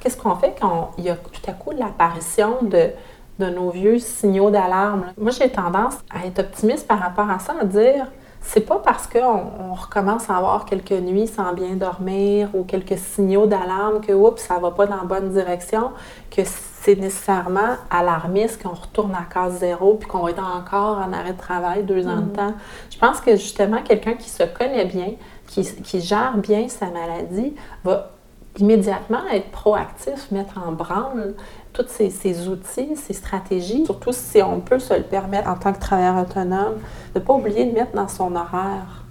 Qu'est-ce 0.00 0.18
qu'on 0.18 0.36
fait 0.36 0.54
quand 0.60 0.90
il 0.98 1.04
y 1.04 1.08
a 1.08 1.16
tout 1.16 1.50
à 1.50 1.52
coup 1.52 1.70
l'apparition 1.70 2.62
de, 2.62 2.90
de 3.38 3.46
nos 3.46 3.70
vieux 3.70 3.98
signaux 3.98 4.50
d'alarme? 4.50 5.14
Moi, 5.16 5.30
j'ai 5.30 5.48
tendance 5.48 5.94
à 6.10 6.26
être 6.26 6.40
optimiste 6.40 6.86
par 6.86 6.98
rapport 6.98 7.30
à 7.30 7.38
ça, 7.38 7.54
à 7.58 7.64
dire 7.64 8.06
c'est 8.46 8.60
pas 8.60 8.78
parce 8.78 9.06
qu'on 9.06 9.74
recommence 9.74 10.28
à 10.28 10.36
avoir 10.36 10.66
quelques 10.66 10.92
nuits 10.92 11.26
sans 11.26 11.54
bien 11.54 11.74
dormir 11.76 12.50
ou 12.54 12.62
quelques 12.62 12.98
signaux 12.98 13.46
d'alarme 13.46 14.00
que 14.00 14.12
oups, 14.12 14.40
ça 14.40 14.58
va 14.58 14.70
pas 14.70 14.86
dans 14.86 14.96
la 14.96 15.04
bonne 15.04 15.30
direction 15.30 15.90
que 16.30 16.42
c'est 16.44 16.96
nécessairement 16.96 17.76
alarmiste 17.90 18.62
qu'on 18.62 18.74
retourne 18.74 19.14
à 19.14 19.24
case 19.32 19.58
zéro 19.58 19.94
puis 19.94 20.08
qu'on 20.08 20.20
va 20.20 20.30
être 20.30 20.44
encore 20.44 20.98
en 20.98 21.12
arrêt 21.12 21.32
de 21.32 21.38
travail 21.38 21.84
deux 21.84 22.06
ans 22.06 22.16
de 22.16 22.30
mm-hmm. 22.30 22.32
temps. 22.32 22.54
Je 22.90 22.98
pense 22.98 23.20
que 23.20 23.32
justement, 23.32 23.82
quelqu'un 23.82 24.14
qui 24.14 24.28
se 24.28 24.42
connaît 24.42 24.84
bien, 24.84 25.12
qui, 25.46 25.64
qui 25.82 26.00
gère 26.00 26.36
bien 26.36 26.68
sa 26.68 26.86
maladie, 26.86 27.54
va 27.82 28.10
immédiatement 28.58 29.26
être 29.32 29.50
proactif, 29.50 30.30
mettre 30.30 30.58
en 30.58 30.72
branle 30.72 31.34
tous 31.74 31.86
ces, 31.88 32.48
outils, 32.48 32.96
ces 32.96 33.12
stratégies, 33.12 33.84
surtout 33.84 34.12
si 34.12 34.40
on 34.40 34.60
peut 34.60 34.78
se 34.78 34.94
le 34.94 35.02
permettre 35.02 35.48
en 35.48 35.56
tant 35.56 35.72
que 35.72 35.80
travailleur 35.80 36.16
autonome, 36.16 36.76
de 37.14 37.18
ne 37.18 37.24
pas 37.24 37.34
oublier 37.34 37.66
de 37.66 37.72
mettre 37.72 37.92
dans 37.92 38.08
son 38.08 38.34
horaire 38.36 39.03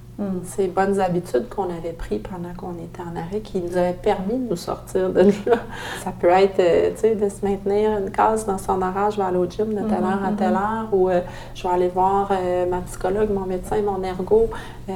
ces 0.44 0.68
bonnes 0.68 1.00
habitudes 1.00 1.50
qu'on 1.50 1.66
avait 1.66 1.94
prises 1.98 2.22
pendant 2.30 2.54
qu'on 2.56 2.74
était 2.84 3.02
en 3.02 3.16
arrêt, 3.16 3.42
qui 3.42 3.60
nous 3.60 3.78
avaient 3.78 3.94
permis 3.94 4.38
de 4.38 4.50
nous 4.50 4.56
sortir 4.56 5.10
de 5.10 5.22
là. 5.46 5.58
Ça 6.04 6.12
peut 6.18 6.28
être, 6.28 6.60
euh, 6.60 6.92
tu 6.92 7.02
sais, 7.02 7.16
de 7.16 7.30
se 7.30 7.46
maintenir 7.46 7.98
une 7.98 8.12
case 8.12 8.46
dans 8.46 8.58
son 8.58 8.82
horaire, 8.82 9.12
je 9.12 9.18
vais 9.18 9.24
aller 9.24 9.38
au 9.38 9.50
gym 9.50 9.74
de 9.74 9.88
telle 9.88 10.04
heure 10.04 10.24
à 10.26 10.32
telle 10.38 10.52
hmm, 10.52 10.56
heure, 10.56 10.88
ou 10.92 11.10
euh, 11.10 11.22
je 11.56 11.64
vais 11.64 11.74
aller 11.74 11.90
voir 11.90 12.30
euh, 12.32 12.66
ma 12.66 12.82
psychologue, 12.82 13.30
mon 13.32 13.46
médecin, 13.46 13.82
mon 13.82 14.04
ergo. 14.04 14.50
tu 14.88 14.94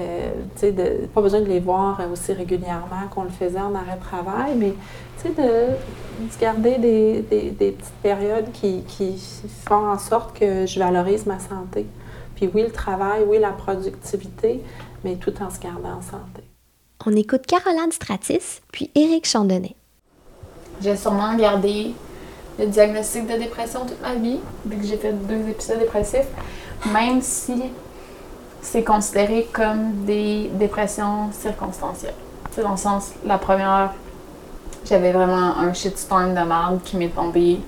sais, 0.55 0.73
pas 1.13 1.21
besoin 1.21 1.41
de 1.41 1.47
les 1.47 1.59
voir 1.59 1.99
aussi 2.11 2.33
régulièrement 2.33 3.07
qu'on 3.13 3.23
le 3.23 3.29
faisait 3.29 3.59
en 3.59 3.73
arrêt 3.75 3.97
travail, 4.01 4.55
mais 4.55 4.73
tu 5.21 5.29
sais, 5.29 5.41
de 5.41 5.75
de 6.19 6.39
garder 6.39 6.77
des, 6.77 7.21
des, 7.51 7.71
petites 7.71 7.93
périodes 8.01 8.51
qui, 8.51 8.81
qui, 8.87 9.21
font 9.67 9.89
en 9.89 9.99
sorte 9.99 10.37
que 10.37 10.65
je 10.65 10.79
valorise 10.79 11.25
ma 11.25 11.39
santé. 11.39 11.85
Puis 12.35 12.49
oui, 12.53 12.63
le 12.63 12.71
travail, 12.71 13.23
oui, 13.27 13.39
la 13.39 13.51
productivité, 13.51 14.63
mais 15.03 15.15
tout 15.15 15.33
en 15.41 15.49
se 15.49 15.59
gardant 15.59 15.97
en 15.97 16.01
santé. 16.01 16.43
On 17.05 17.15
écoute 17.15 17.45
Caroline 17.45 17.91
Stratis, 17.91 18.61
puis 18.71 18.91
Éric 18.95 19.27
Chandonnet. 19.27 19.75
J'ai 20.81 20.97
sûrement 20.97 21.35
gardé 21.35 21.93
le 22.59 22.67
diagnostic 22.67 23.27
de 23.27 23.37
dépression 23.37 23.85
toute 23.85 24.01
ma 24.01 24.15
vie, 24.15 24.39
vu 24.65 24.77
que 24.77 24.85
j'ai 24.85 24.97
fait 24.97 25.13
deux 25.13 25.47
épisodes 25.47 25.79
dépressifs, 25.79 26.27
même 26.91 27.21
si 27.21 27.63
c'est 28.61 28.83
considéré 28.83 29.47
comme 29.53 30.05
des 30.05 30.49
dépressions 30.53 31.31
circonstancielles. 31.31 32.13
C'est 32.51 32.63
dans 32.63 32.71
le 32.71 32.77
sens, 32.77 33.11
la 33.25 33.37
première 33.37 33.93
j'avais 34.85 35.11
vraiment 35.11 35.57
un 35.57 35.73
shitstorm 35.73 36.33
de 36.33 36.39
merde 36.39 36.79
qui 36.83 36.95
m'est 36.95 37.13
tombé 37.13 37.59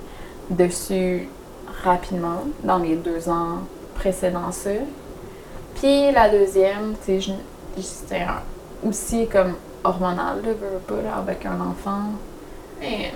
dessus 0.48 1.28
rapidement 1.84 2.44
dans 2.64 2.78
les 2.78 2.96
deux 2.96 3.28
ans 3.28 3.58
précédant 3.94 4.50
ça. 4.52 4.70
Puis 5.80 6.12
la 6.12 6.28
deuxième, 6.28 6.94
c'était 7.02 8.26
aussi 8.86 9.26
comme 9.26 9.54
hormonal, 9.82 10.42
là, 10.44 10.50
pas, 10.86 10.94
là, 11.02 11.16
avec 11.16 11.46
un 11.46 11.58
enfant. 11.58 12.02
Mais 12.80 13.12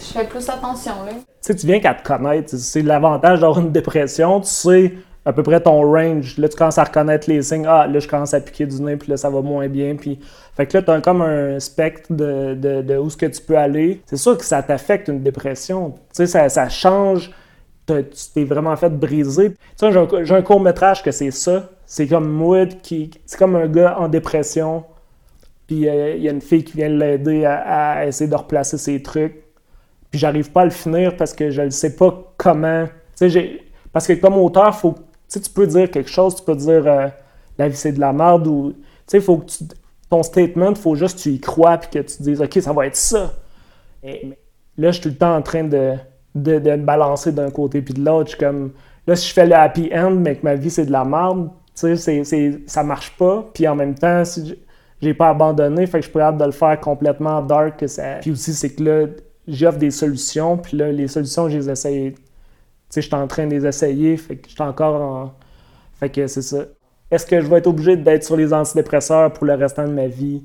je 0.00 0.18
fais 0.18 0.24
plus 0.24 0.48
attention, 0.48 1.04
là. 1.04 1.12
Tu 1.12 1.20
sais, 1.40 1.54
tu 1.54 1.66
viens 1.66 1.78
qu'à 1.78 1.94
te 1.94 2.02
connaître. 2.02 2.56
C'est 2.56 2.82
l'avantage 2.82 3.40
d'avoir 3.40 3.60
une 3.60 3.70
dépression. 3.70 4.40
Tu 4.40 4.48
sais 4.48 4.94
à 5.24 5.32
peu 5.32 5.42
près 5.42 5.60
ton 5.60 5.82
range. 5.82 6.38
Là, 6.38 6.48
tu 6.48 6.56
commences 6.56 6.78
à 6.78 6.84
reconnaître 6.84 7.28
les 7.28 7.42
signes. 7.42 7.66
Ah, 7.68 7.86
là, 7.86 7.98
je 7.98 8.08
commence 8.08 8.34
à 8.34 8.40
piquer 8.40 8.66
du 8.66 8.80
nez, 8.82 8.96
puis 8.96 9.10
là, 9.10 9.16
ça 9.16 9.30
va 9.30 9.40
moins 9.40 9.68
bien. 9.68 9.94
Puis... 9.96 10.18
Fait 10.56 10.66
que 10.66 10.78
là, 10.78 10.82
tu 10.82 10.90
as 10.90 11.00
comme 11.00 11.22
un 11.22 11.60
spectre 11.60 12.12
de, 12.12 12.54
de, 12.54 12.82
de 12.82 12.96
où 12.96 13.08
ce 13.08 13.16
que 13.16 13.26
tu 13.26 13.40
peux 13.40 13.56
aller. 13.56 14.02
C'est 14.06 14.16
sûr 14.16 14.36
que 14.36 14.44
ça 14.44 14.62
t'affecte 14.62 15.08
une 15.08 15.22
dépression. 15.22 15.94
Tu 16.14 16.26
sais, 16.26 16.48
ça 16.48 16.68
change. 16.68 17.30
Tu 17.86 17.94
t'es 18.34 18.44
vraiment 18.44 18.76
fait 18.76 18.90
briser. 18.90 19.50
Tu 19.50 19.58
sais, 19.76 19.92
j'ai 20.24 20.34
un, 20.34 20.42
court-métrage 20.42 21.02
que 21.02 21.10
c'est 21.10 21.30
ça. 21.30 21.70
C'est 21.84 22.06
comme 22.06 22.28
Mood 22.28 22.80
qui. 22.80 23.10
C'est 23.26 23.38
comme 23.38 23.56
un 23.56 23.66
gars 23.66 23.98
en 23.98 24.08
dépression. 24.08 24.84
Puis 25.66 25.88
euh, 25.88 26.14
il 26.16 26.22
y 26.22 26.28
a 26.28 26.32
une 26.32 26.40
fille 26.40 26.64
qui 26.64 26.76
vient 26.76 26.88
l'aider 26.88 27.44
à, 27.44 28.06
essayer 28.06 28.30
de 28.30 28.36
replacer 28.36 28.78
ses 28.78 29.02
trucs. 29.02 29.44
Puis 30.10 30.20
j'arrive 30.20 30.50
pas 30.52 30.62
à 30.62 30.64
le 30.64 30.70
finir 30.70 31.16
parce 31.16 31.32
que 31.32 31.50
je 31.50 31.62
ne 31.62 31.70
sais 31.70 31.96
pas 31.96 32.32
comment. 32.36 32.86
Tu 33.18 33.30
sais, 33.30 33.60
parce 33.92 34.06
que 34.06 34.12
comme 34.14 34.34
auteur, 34.34 34.74
faut 34.76 34.94
tu, 35.28 35.40
tu 35.40 35.50
peux 35.50 35.66
dire 35.66 35.90
quelque 35.90 36.10
chose, 36.10 36.36
tu 36.36 36.42
peux 36.44 36.54
dire 36.54 36.86
euh, 36.86 37.08
la 37.58 37.68
vie 37.68 37.76
c'est 37.76 37.92
de 37.92 38.00
la 38.00 38.12
merde 38.12 38.46
ou. 38.46 38.72
Tu 38.72 38.82
sais, 39.06 39.20
faut 39.20 39.38
que 39.38 39.46
tu, 39.46 39.64
ton 40.12 40.22
statement, 40.22 40.74
faut 40.74 40.94
juste 40.94 41.16
que 41.16 41.22
tu 41.22 41.30
y 41.30 41.40
crois 41.40 41.78
puis 41.78 41.88
que 41.88 41.98
tu 42.06 42.18
te 42.18 42.22
dises, 42.22 42.42
OK, 42.42 42.58
ça 42.60 42.72
va 42.74 42.86
être 42.86 42.96
ça. 42.96 43.32
Et, 44.02 44.36
là, 44.76 44.90
je 44.90 44.92
suis 44.92 45.02
tout 45.02 45.08
le 45.08 45.16
temps 45.16 45.34
en 45.34 45.40
train 45.40 45.64
de, 45.64 45.94
de, 46.34 46.58
de 46.58 46.70
me 46.70 46.84
balancer 46.84 47.32
d'un 47.32 47.50
côté 47.50 47.82
puis 47.82 47.94
de 47.94 48.04
l'autre. 48.04 48.30
Je 48.30 48.36
suis 48.36 48.44
comme, 48.44 48.72
là, 49.06 49.16
si 49.16 49.28
je 49.28 49.32
fais 49.34 49.46
le 49.46 49.54
happy 49.54 49.90
end, 49.94 50.12
mais 50.12 50.36
que 50.36 50.44
ma 50.44 50.54
vie 50.54 50.70
c'est 50.70 50.86
de 50.86 50.92
la 50.92 51.04
merde, 51.04 51.50
tu 51.74 51.96
sais, 51.96 52.60
ça 52.66 52.82
marche 52.82 53.16
pas. 53.16 53.48
Puis 53.54 53.66
en 53.66 53.74
même 53.74 53.94
temps, 53.94 54.24
si 54.24 54.58
j'ai 55.00 55.14
pas 55.14 55.30
abandonné, 55.30 55.86
fait 55.86 56.00
que 56.00 56.06
je 56.06 56.10
peux 56.10 56.20
hâte 56.20 56.38
de 56.38 56.44
le 56.44 56.52
faire 56.52 56.78
complètement 56.80 57.42
dark. 57.42 57.78
Que 57.78 57.86
ça... 57.86 58.18
Puis 58.20 58.30
aussi, 58.30 58.52
c'est 58.54 58.70
que 58.70 58.82
là, 58.82 59.06
j'offre 59.48 59.78
des 59.78 59.90
solutions, 59.90 60.58
puis 60.58 60.76
là, 60.76 60.92
les 60.92 61.08
solutions, 61.08 61.48
je 61.48 61.58
les 61.58 61.70
essaye 61.70 62.14
sais, 62.92 63.00
je 63.00 63.06
suis 63.06 63.16
en 63.16 63.26
train 63.26 63.46
de 63.46 63.54
les 63.54 63.66
essayer, 63.66 64.16
fait 64.16 64.36
que 64.36 64.48
je 64.48 64.54
suis 64.54 64.62
encore 64.62 65.00
en... 65.00 65.32
Fait 65.94 66.10
que 66.10 66.26
c'est 66.26 66.42
ça. 66.42 66.64
Est-ce 67.10 67.26
que 67.26 67.40
je 67.40 67.46
vais 67.46 67.58
être 67.58 67.66
obligé 67.66 67.96
d'être 67.96 68.24
sur 68.24 68.36
les 68.36 68.52
antidépresseurs 68.52 69.32
pour 69.32 69.46
le 69.46 69.54
restant 69.54 69.86
de 69.86 69.92
ma 69.92 70.06
vie? 70.06 70.42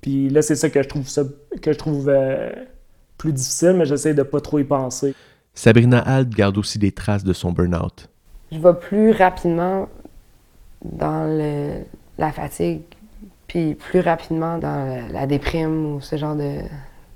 Puis 0.00 0.28
là, 0.28 0.42
c'est 0.42 0.54
ça 0.54 0.68
que 0.70 0.82
je 0.82 0.88
trouve, 0.88 1.08
ça, 1.08 1.22
que 1.60 1.72
je 1.72 1.78
trouve 1.78 2.08
euh, 2.08 2.50
plus 3.22 3.32
difficile, 3.32 3.74
mais 3.74 3.86
j'essaie 3.86 4.14
de 4.14 4.24
pas 4.24 4.40
trop 4.40 4.58
y 4.58 4.64
penser. 4.64 5.14
Sabrina 5.54 6.00
Alt 6.00 6.30
garde 6.30 6.58
aussi 6.58 6.80
des 6.80 6.90
traces 6.90 7.22
de 7.22 7.32
son 7.32 7.52
burn-out. 7.52 8.08
Je 8.50 8.58
vais 8.58 8.74
plus 8.74 9.12
rapidement 9.12 9.88
dans 10.84 11.28
le, 11.28 11.84
la 12.18 12.32
fatigue, 12.32 12.82
puis 13.46 13.76
plus 13.76 14.00
rapidement 14.00 14.58
dans 14.58 15.08
la 15.12 15.26
déprime 15.28 15.94
ou 15.94 16.00
ce 16.00 16.16
genre 16.16 16.34
de 16.34 16.56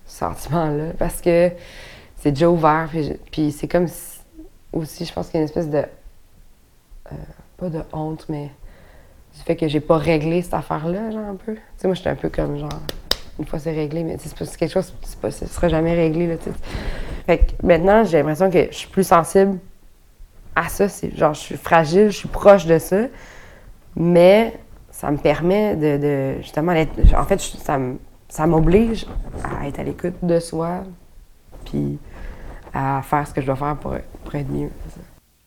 sentiments-là, 0.06 0.92
parce 0.96 1.20
que 1.20 1.50
c'est 2.14 2.30
déjà 2.30 2.48
ouvert, 2.48 2.86
puis, 2.88 3.12
puis 3.32 3.50
c'est 3.50 3.66
comme 3.66 3.88
si 3.88 4.20
aussi, 4.72 5.04
je 5.04 5.12
pense 5.12 5.26
qu'il 5.26 5.34
y 5.34 5.38
a 5.38 5.40
une 5.40 5.48
espèce 5.48 5.70
de. 5.70 5.84
Euh, 7.10 7.16
pas 7.56 7.68
de 7.68 7.80
honte, 7.92 8.26
mais 8.28 8.50
du 9.34 9.40
fait 9.44 9.56
que 9.56 9.66
j'ai 9.66 9.80
pas 9.80 9.96
réglé 9.96 10.42
cette 10.42 10.54
affaire-là, 10.54 11.10
genre 11.10 11.26
un 11.26 11.34
peu. 11.34 11.54
Tu 11.54 11.60
sais, 11.78 11.88
moi, 11.88 11.94
j'étais 11.94 12.10
un 12.10 12.16
peu 12.16 12.28
comme 12.28 12.58
genre. 12.58 12.80
Une 13.38 13.46
fois 13.46 13.58
c'est 13.58 13.72
réglé, 13.74 14.02
mais 14.02 14.16
c'est 14.18 14.56
quelque 14.56 14.72
chose, 14.72 14.92
c'est 15.02 15.18
pas, 15.18 15.30
ça 15.30 15.46
sera 15.46 15.68
jamais 15.68 15.94
réglé, 15.94 16.26
là. 16.26 16.34
Fait 17.26 17.38
que 17.38 17.66
maintenant, 17.66 18.04
j'ai 18.04 18.18
l'impression 18.18 18.50
que 18.50 18.68
je 18.70 18.76
suis 18.76 18.88
plus 18.88 19.06
sensible 19.06 19.58
à 20.54 20.68
ça. 20.68 20.88
C'est 20.88 21.14
genre, 21.16 21.34
je 21.34 21.40
suis 21.40 21.56
fragile, 21.56 22.06
je 22.10 22.16
suis 22.16 22.28
proche 22.28 22.66
de 22.66 22.78
ça, 22.78 23.06
mais 23.94 24.58
ça 24.90 25.10
me 25.10 25.18
permet 25.18 25.76
de, 25.76 25.98
de 25.98 26.42
justement 26.42 26.72
être. 26.72 26.92
En 27.14 27.24
fait, 27.24 27.40
ça, 27.40 27.78
ça 28.28 28.46
m'oblige 28.46 29.06
à 29.44 29.66
être 29.68 29.80
à 29.80 29.82
l'écoute 29.82 30.14
de 30.22 30.40
soi, 30.40 30.84
puis 31.64 31.98
à 32.72 33.02
faire 33.02 33.26
ce 33.26 33.34
que 33.34 33.40
je 33.40 33.46
dois 33.46 33.56
faire 33.56 33.76
pour, 33.76 33.94
pour 34.24 34.34
être 34.34 34.50
mieux. 34.50 34.70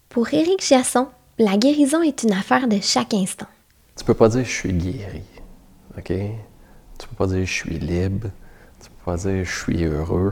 Pour 0.10 0.34
Éric 0.34 0.64
Giasson, 0.64 1.08
la 1.38 1.58
guérison 1.58 2.02
est 2.02 2.24
une 2.24 2.34
affaire 2.34 2.68
de 2.68 2.80
chaque 2.82 3.14
instant. 3.14 3.46
Tu 3.96 4.04
peux 4.04 4.14
pas 4.14 4.30
dire 4.30 4.44
je 4.44 4.52
suis 4.52 4.74
guéri, 4.74 5.24
OK? 5.98 6.12
Tu 7.00 7.08
peux 7.08 7.16
pas 7.16 7.28
dire 7.28 7.46
je 7.46 7.52
suis 7.52 7.80
libre, 7.80 8.28
tu 8.80 8.90
peux 8.90 9.12
pas 9.12 9.18
dire 9.18 9.44
je 9.44 9.60
suis 9.64 9.84
heureux. 9.84 10.32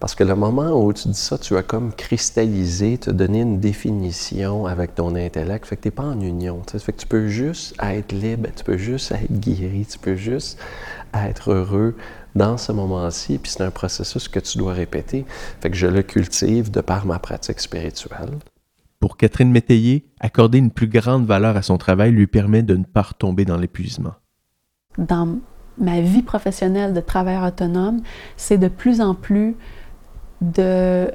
Parce 0.00 0.16
que 0.16 0.24
le 0.24 0.34
moment 0.34 0.84
où 0.84 0.92
tu 0.92 1.06
dis 1.06 1.14
ça, 1.14 1.38
tu 1.38 1.56
as 1.56 1.62
comme 1.62 1.92
cristallisé, 1.92 2.98
te 2.98 3.12
donné 3.12 3.42
une 3.42 3.60
définition 3.60 4.66
avec 4.66 4.96
ton 4.96 5.14
intellect. 5.14 5.64
Fait 5.64 5.76
que 5.76 5.82
tu 5.82 5.88
n'es 5.88 5.92
pas 5.92 6.02
en 6.02 6.20
union. 6.20 6.60
T'sais. 6.66 6.80
Fait 6.80 6.92
que 6.92 7.00
tu 7.00 7.06
peux 7.06 7.28
juste 7.28 7.80
être 7.80 8.10
libre, 8.10 8.48
tu 8.56 8.64
peux 8.64 8.76
juste 8.76 9.12
être 9.12 9.30
guéri, 9.30 9.86
tu 9.88 10.00
peux 10.00 10.16
juste 10.16 10.58
être 11.14 11.52
heureux 11.52 11.94
dans 12.34 12.56
ce 12.56 12.72
moment-ci, 12.72 13.38
puis 13.38 13.52
c'est 13.52 13.62
un 13.62 13.70
processus 13.70 14.26
que 14.26 14.40
tu 14.40 14.58
dois 14.58 14.72
répéter. 14.72 15.24
Fait 15.60 15.70
que 15.70 15.76
je 15.76 15.86
le 15.86 16.02
cultive 16.02 16.72
de 16.72 16.80
par 16.80 17.06
ma 17.06 17.20
pratique 17.20 17.60
spirituelle. 17.60 18.38
Pour 18.98 19.16
Catherine 19.16 19.52
Métayer, 19.52 20.06
accorder 20.18 20.58
une 20.58 20.70
plus 20.70 20.88
grande 20.88 21.26
valeur 21.26 21.56
à 21.56 21.62
son 21.62 21.78
travail 21.78 22.10
lui 22.10 22.26
permet 22.26 22.62
de 22.62 22.76
ne 22.76 22.84
pas 22.84 23.02
retomber 23.02 23.44
dans 23.44 23.56
l'épuisement. 23.56 24.14
Dans 24.98 25.38
ma 25.78 26.00
vie 26.00 26.22
professionnelle 26.22 26.92
de 26.92 27.00
travailleur 27.00 27.44
autonome, 27.44 28.02
c'est 28.36 28.58
de 28.58 28.68
plus 28.68 29.00
en 29.00 29.14
plus 29.14 29.56
de 30.40 31.10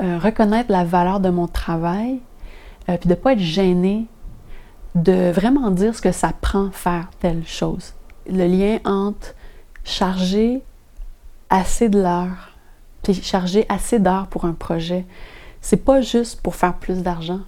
euh, 0.00 0.18
reconnaître 0.18 0.70
la 0.70 0.84
valeur 0.84 1.20
de 1.20 1.28
mon 1.28 1.48
travail, 1.48 2.20
euh, 2.88 2.96
puis 2.96 3.08
de 3.08 3.14
ne 3.14 3.18
pas 3.18 3.32
être 3.32 3.40
gêné 3.40 4.06
de 4.94 5.30
vraiment 5.30 5.70
dire 5.70 5.94
ce 5.94 6.00
que 6.00 6.12
ça 6.12 6.32
prend 6.40 6.70
faire 6.70 7.10
telle 7.20 7.46
chose. 7.46 7.94
Le 8.30 8.46
lien 8.46 8.78
entre 8.84 9.34
charger 9.84 10.62
assez 11.50 11.88
de 11.88 12.00
l'heure, 12.00 12.56
puis 13.02 13.14
charger 13.14 13.66
assez 13.68 13.98
d'heures 13.98 14.26
pour 14.28 14.44
un 14.44 14.52
projet, 14.52 15.04
c'est 15.60 15.84
pas 15.84 16.00
juste 16.00 16.40
pour 16.40 16.54
faire 16.54 16.74
plus 16.74 17.02
d'argent 17.02 17.40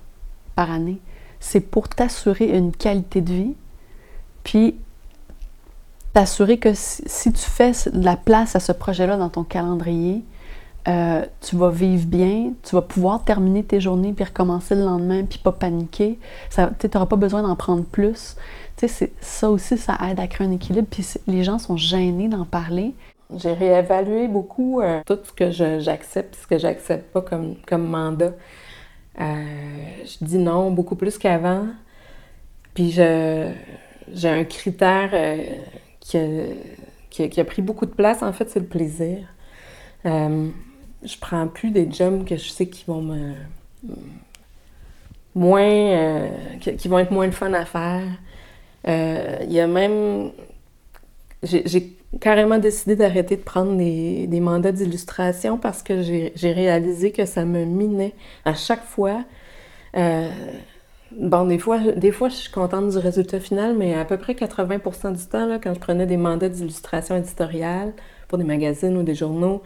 par 0.56 0.70
année, 0.70 1.00
c'est 1.38 1.60
pour 1.60 1.88
t'assurer 1.88 2.56
une 2.56 2.72
qualité 2.72 3.20
de 3.20 3.32
vie, 3.32 3.54
puis 4.42 4.76
t'assurer 6.12 6.58
que 6.58 6.70
si, 6.74 7.32
tu 7.32 7.50
fais 7.50 7.72
de 7.92 8.04
la 8.04 8.16
place 8.16 8.56
à 8.56 8.60
ce 8.60 8.72
projet-là 8.72 9.16
dans 9.16 9.28
ton 9.28 9.44
calendrier, 9.44 10.24
euh, 10.88 11.24
tu 11.40 11.56
vas 11.56 11.70
vivre 11.70 12.06
bien, 12.06 12.52
tu 12.62 12.74
vas 12.74 12.82
pouvoir 12.82 13.22
terminer 13.24 13.62
tes 13.62 13.80
journées 13.80 14.12
puis 14.12 14.24
recommencer 14.24 14.74
le 14.74 14.82
lendemain 14.82 15.24
puis 15.24 15.38
pas 15.38 15.52
paniquer. 15.52 16.18
Tu 16.50 16.60
n'auras 16.94 17.06
pas 17.06 17.16
besoin 17.16 17.42
d'en 17.42 17.54
prendre 17.54 17.84
plus. 17.84 18.36
ça 19.20 19.50
aussi, 19.50 19.76
ça 19.76 19.98
aide 20.08 20.18
à 20.20 20.26
créer 20.26 20.46
un 20.46 20.52
équilibre. 20.52 20.88
Puis 20.90 21.06
les 21.26 21.44
gens 21.44 21.58
sont 21.58 21.76
gênés 21.76 22.28
d'en 22.28 22.44
parler. 22.44 22.94
J'ai 23.36 23.52
réévalué 23.52 24.26
beaucoup 24.26 24.80
euh, 24.80 25.02
tout 25.06 25.18
ce 25.22 25.32
que 25.32 25.50
j'accepte 25.50 26.34
et 26.34 26.38
ce 26.42 26.46
que 26.46 26.58
j'accepte 26.58 27.12
pas 27.12 27.20
comme, 27.20 27.54
comme 27.66 27.86
mandat. 27.86 28.32
Euh, 29.20 29.44
je 30.04 30.24
dis 30.24 30.38
non 30.38 30.70
beaucoup 30.70 30.96
plus 30.96 31.18
qu'avant. 31.18 31.66
Puis 32.74 32.90
j'ai 32.90 33.54
un 34.24 34.44
critère 34.44 35.10
qui 36.10 37.24
a, 37.24 37.28
qui, 37.28 37.40
a, 37.40 37.44
pris 37.44 37.62
beaucoup 37.62 37.86
de 37.86 37.92
place, 37.92 38.22
en 38.22 38.32
fait, 38.32 38.50
c'est 38.50 38.60
le 38.60 38.66
plaisir 38.66 39.18
je 41.02 41.16
prends 41.18 41.46
plus 41.48 41.70
des 41.70 41.90
jobs 41.90 42.24
que 42.24 42.36
je 42.36 42.48
sais 42.48 42.66
qui 42.66 42.84
vont 42.86 43.02
me. 43.02 43.34
moins. 45.34 45.62
Euh, 45.62 46.28
qui, 46.60 46.88
vont 46.88 46.98
être 46.98 47.10
moins 47.10 47.26
le 47.26 47.32
fun 47.32 47.52
à 47.52 47.64
faire. 47.64 48.02
Euh, 48.88 49.38
il 49.42 49.52
y 49.52 49.60
a 49.60 49.66
même. 49.66 50.30
J'ai 51.42 51.96
carrément 52.20 52.58
décidé 52.58 52.96
d'arrêter 52.96 53.36
de 53.36 53.42
prendre 53.42 53.76
des, 53.76 54.26
des 54.26 54.40
mandats 54.40 54.72
d'illustration 54.72 55.56
parce 55.58 55.82
que 55.82 56.02
j'ai 56.02 56.52
réalisé 56.52 57.12
que 57.12 57.24
ça 57.24 57.44
me 57.44 57.64
minait 57.64 58.14
à 58.44 58.54
chaque 58.54 58.84
fois. 58.84 59.24
Euh, 59.96 60.28
bon, 61.12 61.46
des 61.46 61.58
fois, 61.58 61.78
des 61.78 62.12
fois, 62.12 62.28
je 62.28 62.34
suis 62.36 62.50
contente 62.50 62.90
du 62.90 62.98
résultat 62.98 63.40
final, 63.40 63.76
mais 63.76 63.94
à 63.94 64.04
peu 64.04 64.16
près 64.16 64.34
80% 64.34 65.16
du 65.16 65.26
temps, 65.26 65.46
là, 65.46 65.58
quand 65.62 65.74
je 65.74 65.80
prenais 65.80 66.06
des 66.06 66.16
mandats 66.16 66.48
d'illustration 66.48 67.16
éditoriale 67.16 67.92
pour 68.28 68.38
des 68.38 68.44
magazines 68.44 68.96
ou 68.96 69.02
des 69.02 69.14
journaux, 69.14 69.62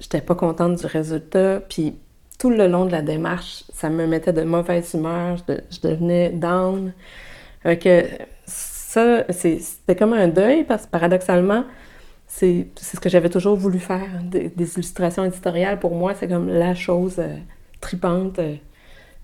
j'étais 0.00 0.20
pas 0.20 0.34
contente 0.34 0.76
du 0.76 0.86
résultat. 0.86 1.60
Puis 1.68 1.96
tout 2.38 2.50
le 2.50 2.66
long 2.66 2.86
de 2.86 2.92
la 2.92 3.02
démarche, 3.02 3.64
ça 3.72 3.88
me 3.88 4.06
mettait 4.06 4.32
de 4.32 4.42
mauvaise 4.42 4.94
humeur, 4.94 5.36
je, 5.36 5.80
devenais 5.80 6.30
down. 6.30 6.92
que 7.64 8.04
ça, 8.46 9.24
c'était 9.30 9.96
comme 9.96 10.12
un 10.12 10.28
deuil 10.28 10.64
parce 10.64 10.86
que 10.86 10.90
paradoxalement, 10.90 11.64
c'est 12.26 12.66
ce 12.80 12.98
que 12.98 13.08
j'avais 13.08 13.28
toujours 13.28 13.56
voulu 13.56 13.78
faire. 13.78 14.08
Des, 14.24 14.50
illustrations 14.56 15.24
éditoriales, 15.24 15.78
pour 15.78 15.94
moi, 15.94 16.14
c'est 16.14 16.28
comme 16.28 16.48
la 16.48 16.74
chose 16.74 17.16
euh, 17.18 17.36
tripante. 17.80 18.38
Euh, 18.38 18.56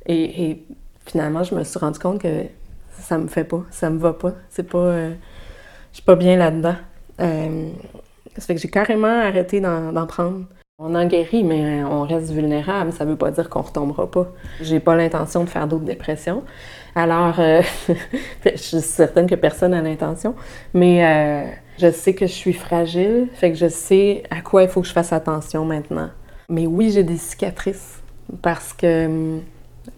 et, 0.07 0.63
finalement, 1.11 1.43
je 1.43 1.55
me 1.55 1.65
suis 1.65 1.79
rendu 1.79 1.99
compte 1.99 2.21
que 2.21 2.45
ça 2.99 3.19
me 3.19 3.29
fait 3.29 3.45
pas, 3.45 3.63
ça 3.71 3.91
me 3.91 3.99
va 3.99 4.13
pas. 4.13 4.33
C'est 4.51 4.69
pas. 4.69 4.79
Euh, 4.79 5.15
je 5.93 5.97
suis 5.97 6.05
pas 6.05 6.17
bien 6.17 6.37
là-dedans. 6.37 6.77
ça 7.19 7.27
fait 8.41 8.55
que 8.55 8.61
j'ai 8.61 8.69
carrément 8.69 9.09
arrêté 9.09 9.61
d'en 9.61 10.07
prendre. 10.07 10.45
On 10.81 10.95
en 10.95 11.07
guérit, 11.07 11.43
mais 11.43 11.83
on 11.83 12.03
reste 12.03 12.31
vulnérable. 12.31 12.93
Ça 12.93 13.05
veut 13.05 13.17
pas 13.17 13.33
dire 13.33 13.49
qu'on 13.51 13.63
retombera 13.63 14.09
pas. 14.09 14.29
J'ai 14.61 14.79
pas 14.79 14.95
l'intention 14.95 15.43
de 15.43 15.49
faire 15.49 15.67
d'autres 15.67 15.85
dépressions. 15.85 16.45
Alors, 16.95 17.41
euh, 17.41 17.63
je 18.45 18.57
suis 18.57 18.81
certaine 18.81 19.27
que 19.27 19.35
personne 19.35 19.73
n'a 19.73 19.83
l'intention. 19.83 20.37
Mais 20.75 21.05
euh, 21.05 21.51
Je 21.79 21.91
sais 21.91 22.15
que 22.15 22.27
je 22.27 22.33
suis 22.33 22.53
fragile, 22.53 23.29
fait 23.35 23.51
que 23.51 23.59
je 23.59 23.69
sais 23.69 24.23
à 24.31 24.41
quoi 24.41 24.65
il 24.65 24.69
faut 24.69 24.81
que 24.81 24.87
je 24.87 24.93
fasse 24.93 25.13
attention 25.13 25.65
maintenant. 25.65 26.11
Mais 26.49 26.67
oui, 26.67 26.91
j'ai 26.91 27.03
des 27.03 27.17
cicatrices 27.17 28.01
parce 28.43 28.73
que 28.73 29.39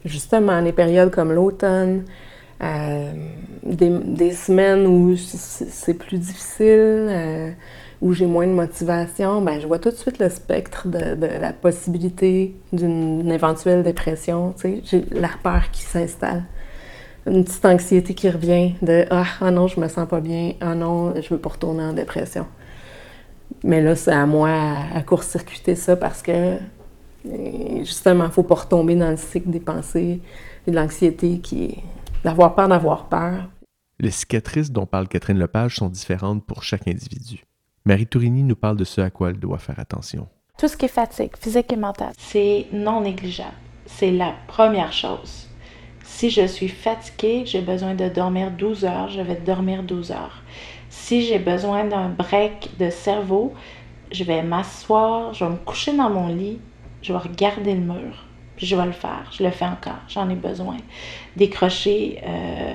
justement, 0.04 0.60
les 0.60 0.72
périodes 0.72 1.10
comme 1.10 1.32
l'automne, 1.32 2.04
euh, 2.62 3.12
des, 3.62 4.32
semaines 4.32 4.86
où 4.86 5.16
c'est 5.16 5.94
plus 5.94 6.18
difficile, 6.18 7.06
euh, 7.08 7.50
où 8.02 8.12
j'ai 8.12 8.26
moins 8.26 8.46
de 8.46 8.52
motivation, 8.52 9.40
ben, 9.40 9.60
je 9.60 9.66
vois 9.66 9.78
tout 9.78 9.90
de 9.90 9.96
suite 9.96 10.18
le 10.18 10.28
spectre 10.28 10.88
de, 10.88 11.26
la 11.40 11.52
possibilité 11.52 12.54
d'une 12.72 13.30
éventuelle 13.30 13.82
dépression. 13.82 14.54
J'ai 14.62 15.04
la 15.10 15.30
peur 15.42 15.70
qui 15.70 15.82
s'installe. 15.82 16.44
Une 17.26 17.44
petite 17.44 17.64
anxiété 17.64 18.14
qui 18.14 18.30
revient 18.30 18.74
de 18.82 19.04
ah, 19.10 19.24
ah, 19.40 19.50
non, 19.50 19.66
je 19.66 19.78
me 19.78 19.88
sens 19.88 20.08
pas 20.08 20.20
bien, 20.20 20.54
ah 20.60 20.74
non, 20.74 21.14
je 21.20 21.28
veux 21.28 21.40
pas 21.40 21.50
retourner 21.50 21.82
en 21.82 21.92
dépression. 21.92 22.46
Mais 23.62 23.82
là, 23.82 23.94
c'est 23.94 24.12
à 24.12 24.26
moi 24.26 24.50
à, 24.94 25.02
court-circuiter 25.02 25.74
ça 25.74 25.96
parce 25.96 26.22
que 26.22 26.56
justement, 27.24 28.26
il 28.26 28.30
faut 28.30 28.42
pas 28.42 28.54
retomber 28.54 28.96
dans 28.96 29.10
le 29.10 29.16
cycle 29.16 29.50
des 29.50 29.60
pensées 29.60 30.20
et 30.66 30.70
de 30.70 30.76
l'anxiété 30.76 31.38
qui 31.40 31.64
est 31.64 31.78
d'avoir 32.24 32.54
peur 32.54 32.68
d'avoir 32.68 33.08
peur. 33.08 33.48
Les 33.98 34.10
cicatrices 34.10 34.70
dont 34.70 34.86
parle 34.86 35.08
Catherine 35.08 35.38
Lepage 35.38 35.76
sont 35.76 35.88
différentes 35.88 36.44
pour 36.44 36.62
chaque 36.62 36.88
individu. 36.88 37.44
Marie 37.84 38.06
Tourini 38.06 38.42
nous 38.42 38.56
parle 38.56 38.76
de 38.76 38.84
ce 38.84 39.00
à 39.00 39.10
quoi 39.10 39.30
elle 39.30 39.38
doit 39.38 39.58
faire 39.58 39.78
attention. 39.78 40.28
Tout 40.58 40.68
ce 40.68 40.76
qui 40.76 40.86
est 40.86 40.88
fatigue, 40.88 41.36
physique 41.38 41.72
et 41.72 41.76
mentale, 41.76 42.12
c'est 42.18 42.66
non 42.72 43.00
négligeable. 43.00 43.54
C'est 43.86 44.10
la 44.10 44.34
première 44.46 44.92
chose. 44.92 45.48
Si 46.04 46.28
je 46.28 46.46
suis 46.46 46.68
fatiguée, 46.68 47.44
j'ai 47.46 47.62
besoin 47.62 47.94
de 47.94 48.08
dormir 48.08 48.50
12 48.50 48.84
heures, 48.84 49.08
je 49.08 49.20
vais 49.20 49.36
dormir 49.36 49.82
12 49.82 50.12
heures. 50.12 50.42
Si 50.90 51.22
j'ai 51.22 51.38
besoin 51.38 51.84
d'un 51.84 52.10
break 52.10 52.76
de 52.78 52.90
cerveau, 52.90 53.54
je 54.12 54.24
vais 54.24 54.42
m'asseoir, 54.42 55.32
je 55.32 55.44
vais 55.44 55.50
me 55.50 55.56
coucher 55.56 55.96
dans 55.96 56.10
mon 56.10 56.28
lit, 56.28 56.58
je 57.02 57.12
vais 57.12 57.18
regarder 57.18 57.74
le 57.74 57.80
mur 57.80 58.24
je 58.66 58.76
vais 58.76 58.86
le 58.86 58.92
faire. 58.92 59.30
Je 59.32 59.42
le 59.42 59.50
fais 59.50 59.64
encore. 59.64 59.98
J'en 60.08 60.28
ai 60.28 60.34
besoin. 60.34 60.76
Décrocher. 61.36 62.20
Euh, 62.24 62.74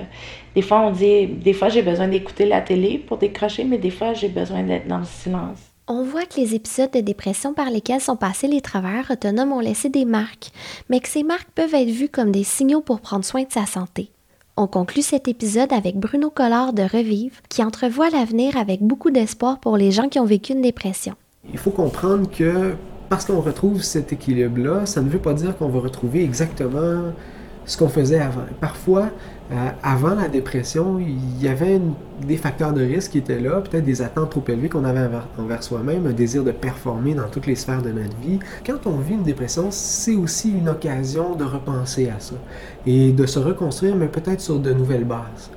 des 0.54 0.62
fois, 0.62 0.80
on 0.80 0.90
dit, 0.90 1.26
des 1.26 1.52
fois, 1.52 1.68
j'ai 1.68 1.82
besoin 1.82 2.08
d'écouter 2.08 2.46
la 2.46 2.60
télé 2.60 2.98
pour 2.98 3.18
décrocher, 3.18 3.64
mais 3.64 3.78
des 3.78 3.90
fois, 3.90 4.14
j'ai 4.14 4.28
besoin 4.28 4.62
d'être 4.62 4.88
dans 4.88 4.98
le 4.98 5.04
silence. 5.04 5.58
On 5.88 6.02
voit 6.02 6.24
que 6.24 6.40
les 6.40 6.54
épisodes 6.54 6.90
de 6.90 7.00
dépression 7.00 7.54
par 7.54 7.70
lesquels 7.70 8.00
sont 8.00 8.16
passés 8.16 8.48
les 8.48 8.60
travailleurs 8.60 9.10
autonomes 9.10 9.52
ont 9.52 9.60
laissé 9.60 9.88
des 9.88 10.04
marques, 10.04 10.50
mais 10.90 10.98
que 10.98 11.08
ces 11.08 11.22
marques 11.22 11.50
peuvent 11.54 11.74
être 11.74 11.90
vues 11.90 12.08
comme 12.08 12.32
des 12.32 12.42
signaux 12.42 12.80
pour 12.80 13.00
prendre 13.00 13.24
soin 13.24 13.44
de 13.44 13.52
sa 13.52 13.66
santé. 13.66 14.10
On 14.56 14.66
conclut 14.66 15.02
cet 15.02 15.28
épisode 15.28 15.72
avec 15.72 15.96
Bruno 15.96 16.30
Collard 16.30 16.72
de 16.72 16.82
Revive, 16.82 17.40
qui 17.48 17.62
entrevoit 17.62 18.10
l'avenir 18.10 18.56
avec 18.56 18.82
beaucoup 18.82 19.12
d'espoir 19.12 19.60
pour 19.60 19.76
les 19.76 19.92
gens 19.92 20.08
qui 20.08 20.18
ont 20.18 20.24
vécu 20.24 20.54
une 20.54 20.62
dépression. 20.62 21.14
Il 21.52 21.58
faut 21.58 21.70
comprendre 21.70 22.28
que 22.28 22.74
parce 23.08 23.24
qu'on 23.24 23.40
retrouve 23.40 23.82
cet 23.82 24.12
équilibre-là, 24.12 24.86
ça 24.86 25.00
ne 25.02 25.08
veut 25.08 25.18
pas 25.18 25.34
dire 25.34 25.56
qu'on 25.56 25.68
va 25.68 25.80
retrouver 25.80 26.24
exactement 26.24 27.12
ce 27.66 27.76
qu'on 27.76 27.88
faisait 27.88 28.20
avant. 28.20 28.44
Parfois, 28.60 29.10
euh, 29.52 29.68
avant 29.82 30.14
la 30.14 30.28
dépression, 30.28 30.98
il 30.98 31.42
y 31.42 31.48
avait 31.48 31.80
des 32.26 32.36
facteurs 32.36 32.72
de 32.72 32.82
risque 32.82 33.12
qui 33.12 33.18
étaient 33.18 33.40
là, 33.40 33.60
peut-être 33.60 33.84
des 33.84 34.02
attentes 34.02 34.30
trop 34.30 34.42
élevées 34.48 34.68
qu'on 34.68 34.84
avait 34.84 35.08
envers, 35.38 35.62
soi-même, 35.62 36.06
un 36.06 36.12
désir 36.12 36.44
de 36.44 36.52
performer 36.52 37.14
dans 37.14 37.28
toutes 37.28 37.46
les 37.46 37.56
sphères 37.56 37.82
de 37.82 37.90
notre 37.90 38.16
vie. 38.18 38.38
Quand 38.64 38.86
on 38.86 38.98
vit 38.98 39.14
une 39.14 39.24
dépression, 39.24 39.68
c'est 39.70 40.14
aussi 40.14 40.50
une 40.50 40.68
occasion 40.68 41.34
de 41.34 41.44
repenser 41.44 42.08
à 42.08 42.20
ça 42.20 42.36
et 42.86 43.12
de 43.12 43.26
se 43.26 43.38
reconstruire, 43.38 43.96
mais 43.96 44.06
peut-être 44.06 44.40
sur 44.40 44.58
de 44.58 44.72
nouvelles 44.72 45.04
bases. 45.04 45.50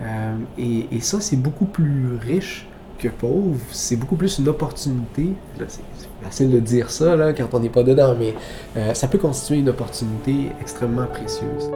Euh, 0.00 0.36
et, 0.58 1.00
ça, 1.00 1.20
c'est 1.20 1.36
beaucoup 1.36 1.66
plus 1.66 2.16
riche 2.20 2.66
que 2.98 3.08
pauvre. 3.08 3.58
C'est 3.70 3.96
beaucoup 3.96 4.16
plus 4.16 4.38
une 4.38 4.48
opportunité. 4.48 5.32
C'est 5.68 5.82
facile 6.26 6.50
de 6.50 6.58
dire 6.58 6.90
ça 6.90 7.16
là, 7.16 7.32
quand 7.32 7.48
on 7.52 7.60
n'est 7.60 7.70
pas 7.70 7.82
dedans, 7.82 8.14
mais 8.18 8.34
euh, 8.76 8.94
ça 8.94 9.06
peut 9.06 9.18
constituer 9.18 9.58
une 9.58 9.68
opportunité 9.68 10.50
extrêmement 10.60 11.06
précieuse. 11.06 11.70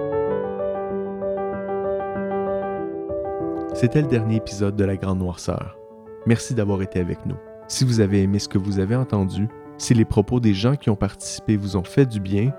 C'était 3.74 4.02
le 4.02 4.08
dernier 4.08 4.36
épisode 4.36 4.76
de 4.76 4.84
La 4.84 4.96
Grande 4.96 5.20
Noirceur. 5.20 5.78
Merci 6.26 6.54
d'avoir 6.54 6.82
été 6.82 6.98
avec 7.00 7.24
nous. 7.24 7.36
Si 7.68 7.84
vous 7.84 8.00
avez 8.00 8.22
aimé 8.22 8.38
ce 8.40 8.48
que 8.48 8.58
vous 8.58 8.80
avez 8.80 8.96
entendu, 8.96 9.48
si 9.78 9.94
les 9.94 10.04
propos 10.04 10.40
des 10.40 10.52
gens 10.52 10.74
qui 10.74 10.90
ont 10.90 10.96
participé 10.96 11.56
vous 11.56 11.76
ont 11.76 11.84
fait 11.84 12.04
du 12.04 12.20
bien, 12.20 12.52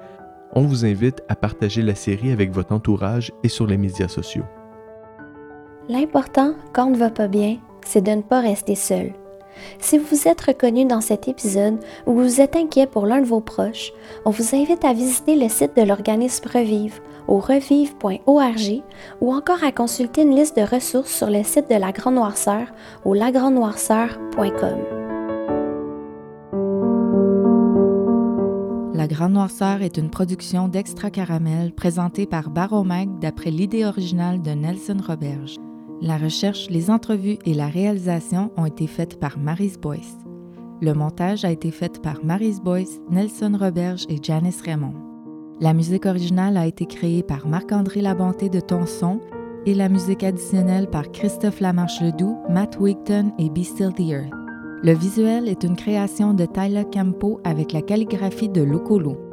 on 0.53 0.63
vous 0.63 0.85
invite 0.85 1.21
à 1.27 1.35
partager 1.35 1.81
la 1.81 1.95
série 1.95 2.31
avec 2.31 2.51
votre 2.51 2.73
entourage 2.73 3.31
et 3.43 3.49
sur 3.49 3.67
les 3.67 3.77
médias 3.77 4.07
sociaux. 4.07 4.45
L'important, 5.89 6.55
quand 6.73 6.87
on 6.87 6.91
ne 6.91 6.97
va 6.97 7.09
pas 7.09 7.27
bien, 7.27 7.57
c'est 7.85 8.01
de 8.01 8.11
ne 8.11 8.21
pas 8.21 8.39
rester 8.39 8.75
seul. 8.75 9.11
Si 9.79 9.97
vous 9.97 10.27
êtes 10.27 10.41
reconnu 10.41 10.85
dans 10.85 11.01
cet 11.01 11.27
épisode 11.27 11.79
ou 12.05 12.13
vous 12.13 12.41
êtes 12.41 12.55
inquiet 12.55 12.87
pour 12.87 13.05
l'un 13.05 13.21
de 13.21 13.25
vos 13.25 13.41
proches, 13.41 13.91
on 14.25 14.29
vous 14.29 14.55
invite 14.55 14.85
à 14.85 14.93
visiter 14.93 15.35
le 15.35 15.49
site 15.49 15.75
de 15.75 15.83
l'organisme 15.83 16.49
Revive 16.51 17.01
au 17.27 17.39
revive.org 17.39 18.83
ou 19.21 19.33
encore 19.33 19.63
à 19.63 19.71
consulter 19.71 20.23
une 20.23 20.35
liste 20.35 20.57
de 20.57 20.63
ressources 20.63 21.13
sur 21.13 21.29
le 21.29 21.43
site 21.43 21.69
de 21.69 21.75
La 21.75 21.91
Grande 21.91 22.15
Noirceur 22.15 22.67
au 23.05 23.13
lagrandnoirceur.com. 23.13 25.01
La 28.93 29.07
Grande 29.07 29.33
Noirceur 29.33 29.81
est 29.81 29.97
une 29.97 30.11
production 30.11 30.67
d'Extra 30.67 31.09
Caramel 31.09 31.71
présentée 31.71 32.27
par 32.27 32.49
Baromag 32.49 33.19
d'après 33.19 33.49
l'idée 33.49 33.85
originale 33.85 34.41
de 34.41 34.51
Nelson 34.51 34.97
Roberge. 35.05 35.55
La 36.01 36.17
recherche, 36.17 36.67
les 36.71 36.89
entrevues 36.89 37.37
et 37.45 37.53
la 37.53 37.67
réalisation 37.67 38.51
ont 38.57 38.65
été 38.65 38.87
faites 38.87 39.19
par 39.19 39.37
Marise 39.37 39.77
Boyce. 39.77 40.17
Le 40.81 40.95
montage 40.95 41.45
a 41.45 41.51
été 41.51 41.69
fait 41.69 42.01
par 42.01 42.25
Marise 42.25 42.59
Boyce, 42.59 42.99
Nelson 43.11 43.55
Roberge 43.59 44.07
et 44.09 44.17
Janice 44.19 44.61
Raymond. 44.61 44.95
La 45.59 45.73
musique 45.75 46.07
originale 46.07 46.57
a 46.57 46.65
été 46.65 46.87
créée 46.87 47.21
par 47.21 47.47
Marc-André 47.47 48.01
Labonté 48.01 48.49
de 48.49 48.59
Tonson 48.59 49.19
et 49.67 49.75
la 49.75 49.89
musique 49.89 50.23
additionnelle 50.23 50.89
par 50.89 51.11
Christophe 51.11 51.59
Lamarche-Ledoux, 51.59 52.35
Matt 52.49 52.79
Wigton 52.79 53.31
et 53.37 53.51
Be 53.51 53.61
Still 53.61 53.93
the 53.93 54.09
Earth. 54.09 54.33
Le 54.81 54.93
visuel 54.93 55.47
est 55.47 55.63
une 55.63 55.75
création 55.75 56.33
de 56.33 56.47
Tyler 56.47 56.85
Campo 56.91 57.39
avec 57.43 57.73
la 57.73 57.83
calligraphie 57.83 58.49
de 58.49 58.63
Locolo. 58.63 59.30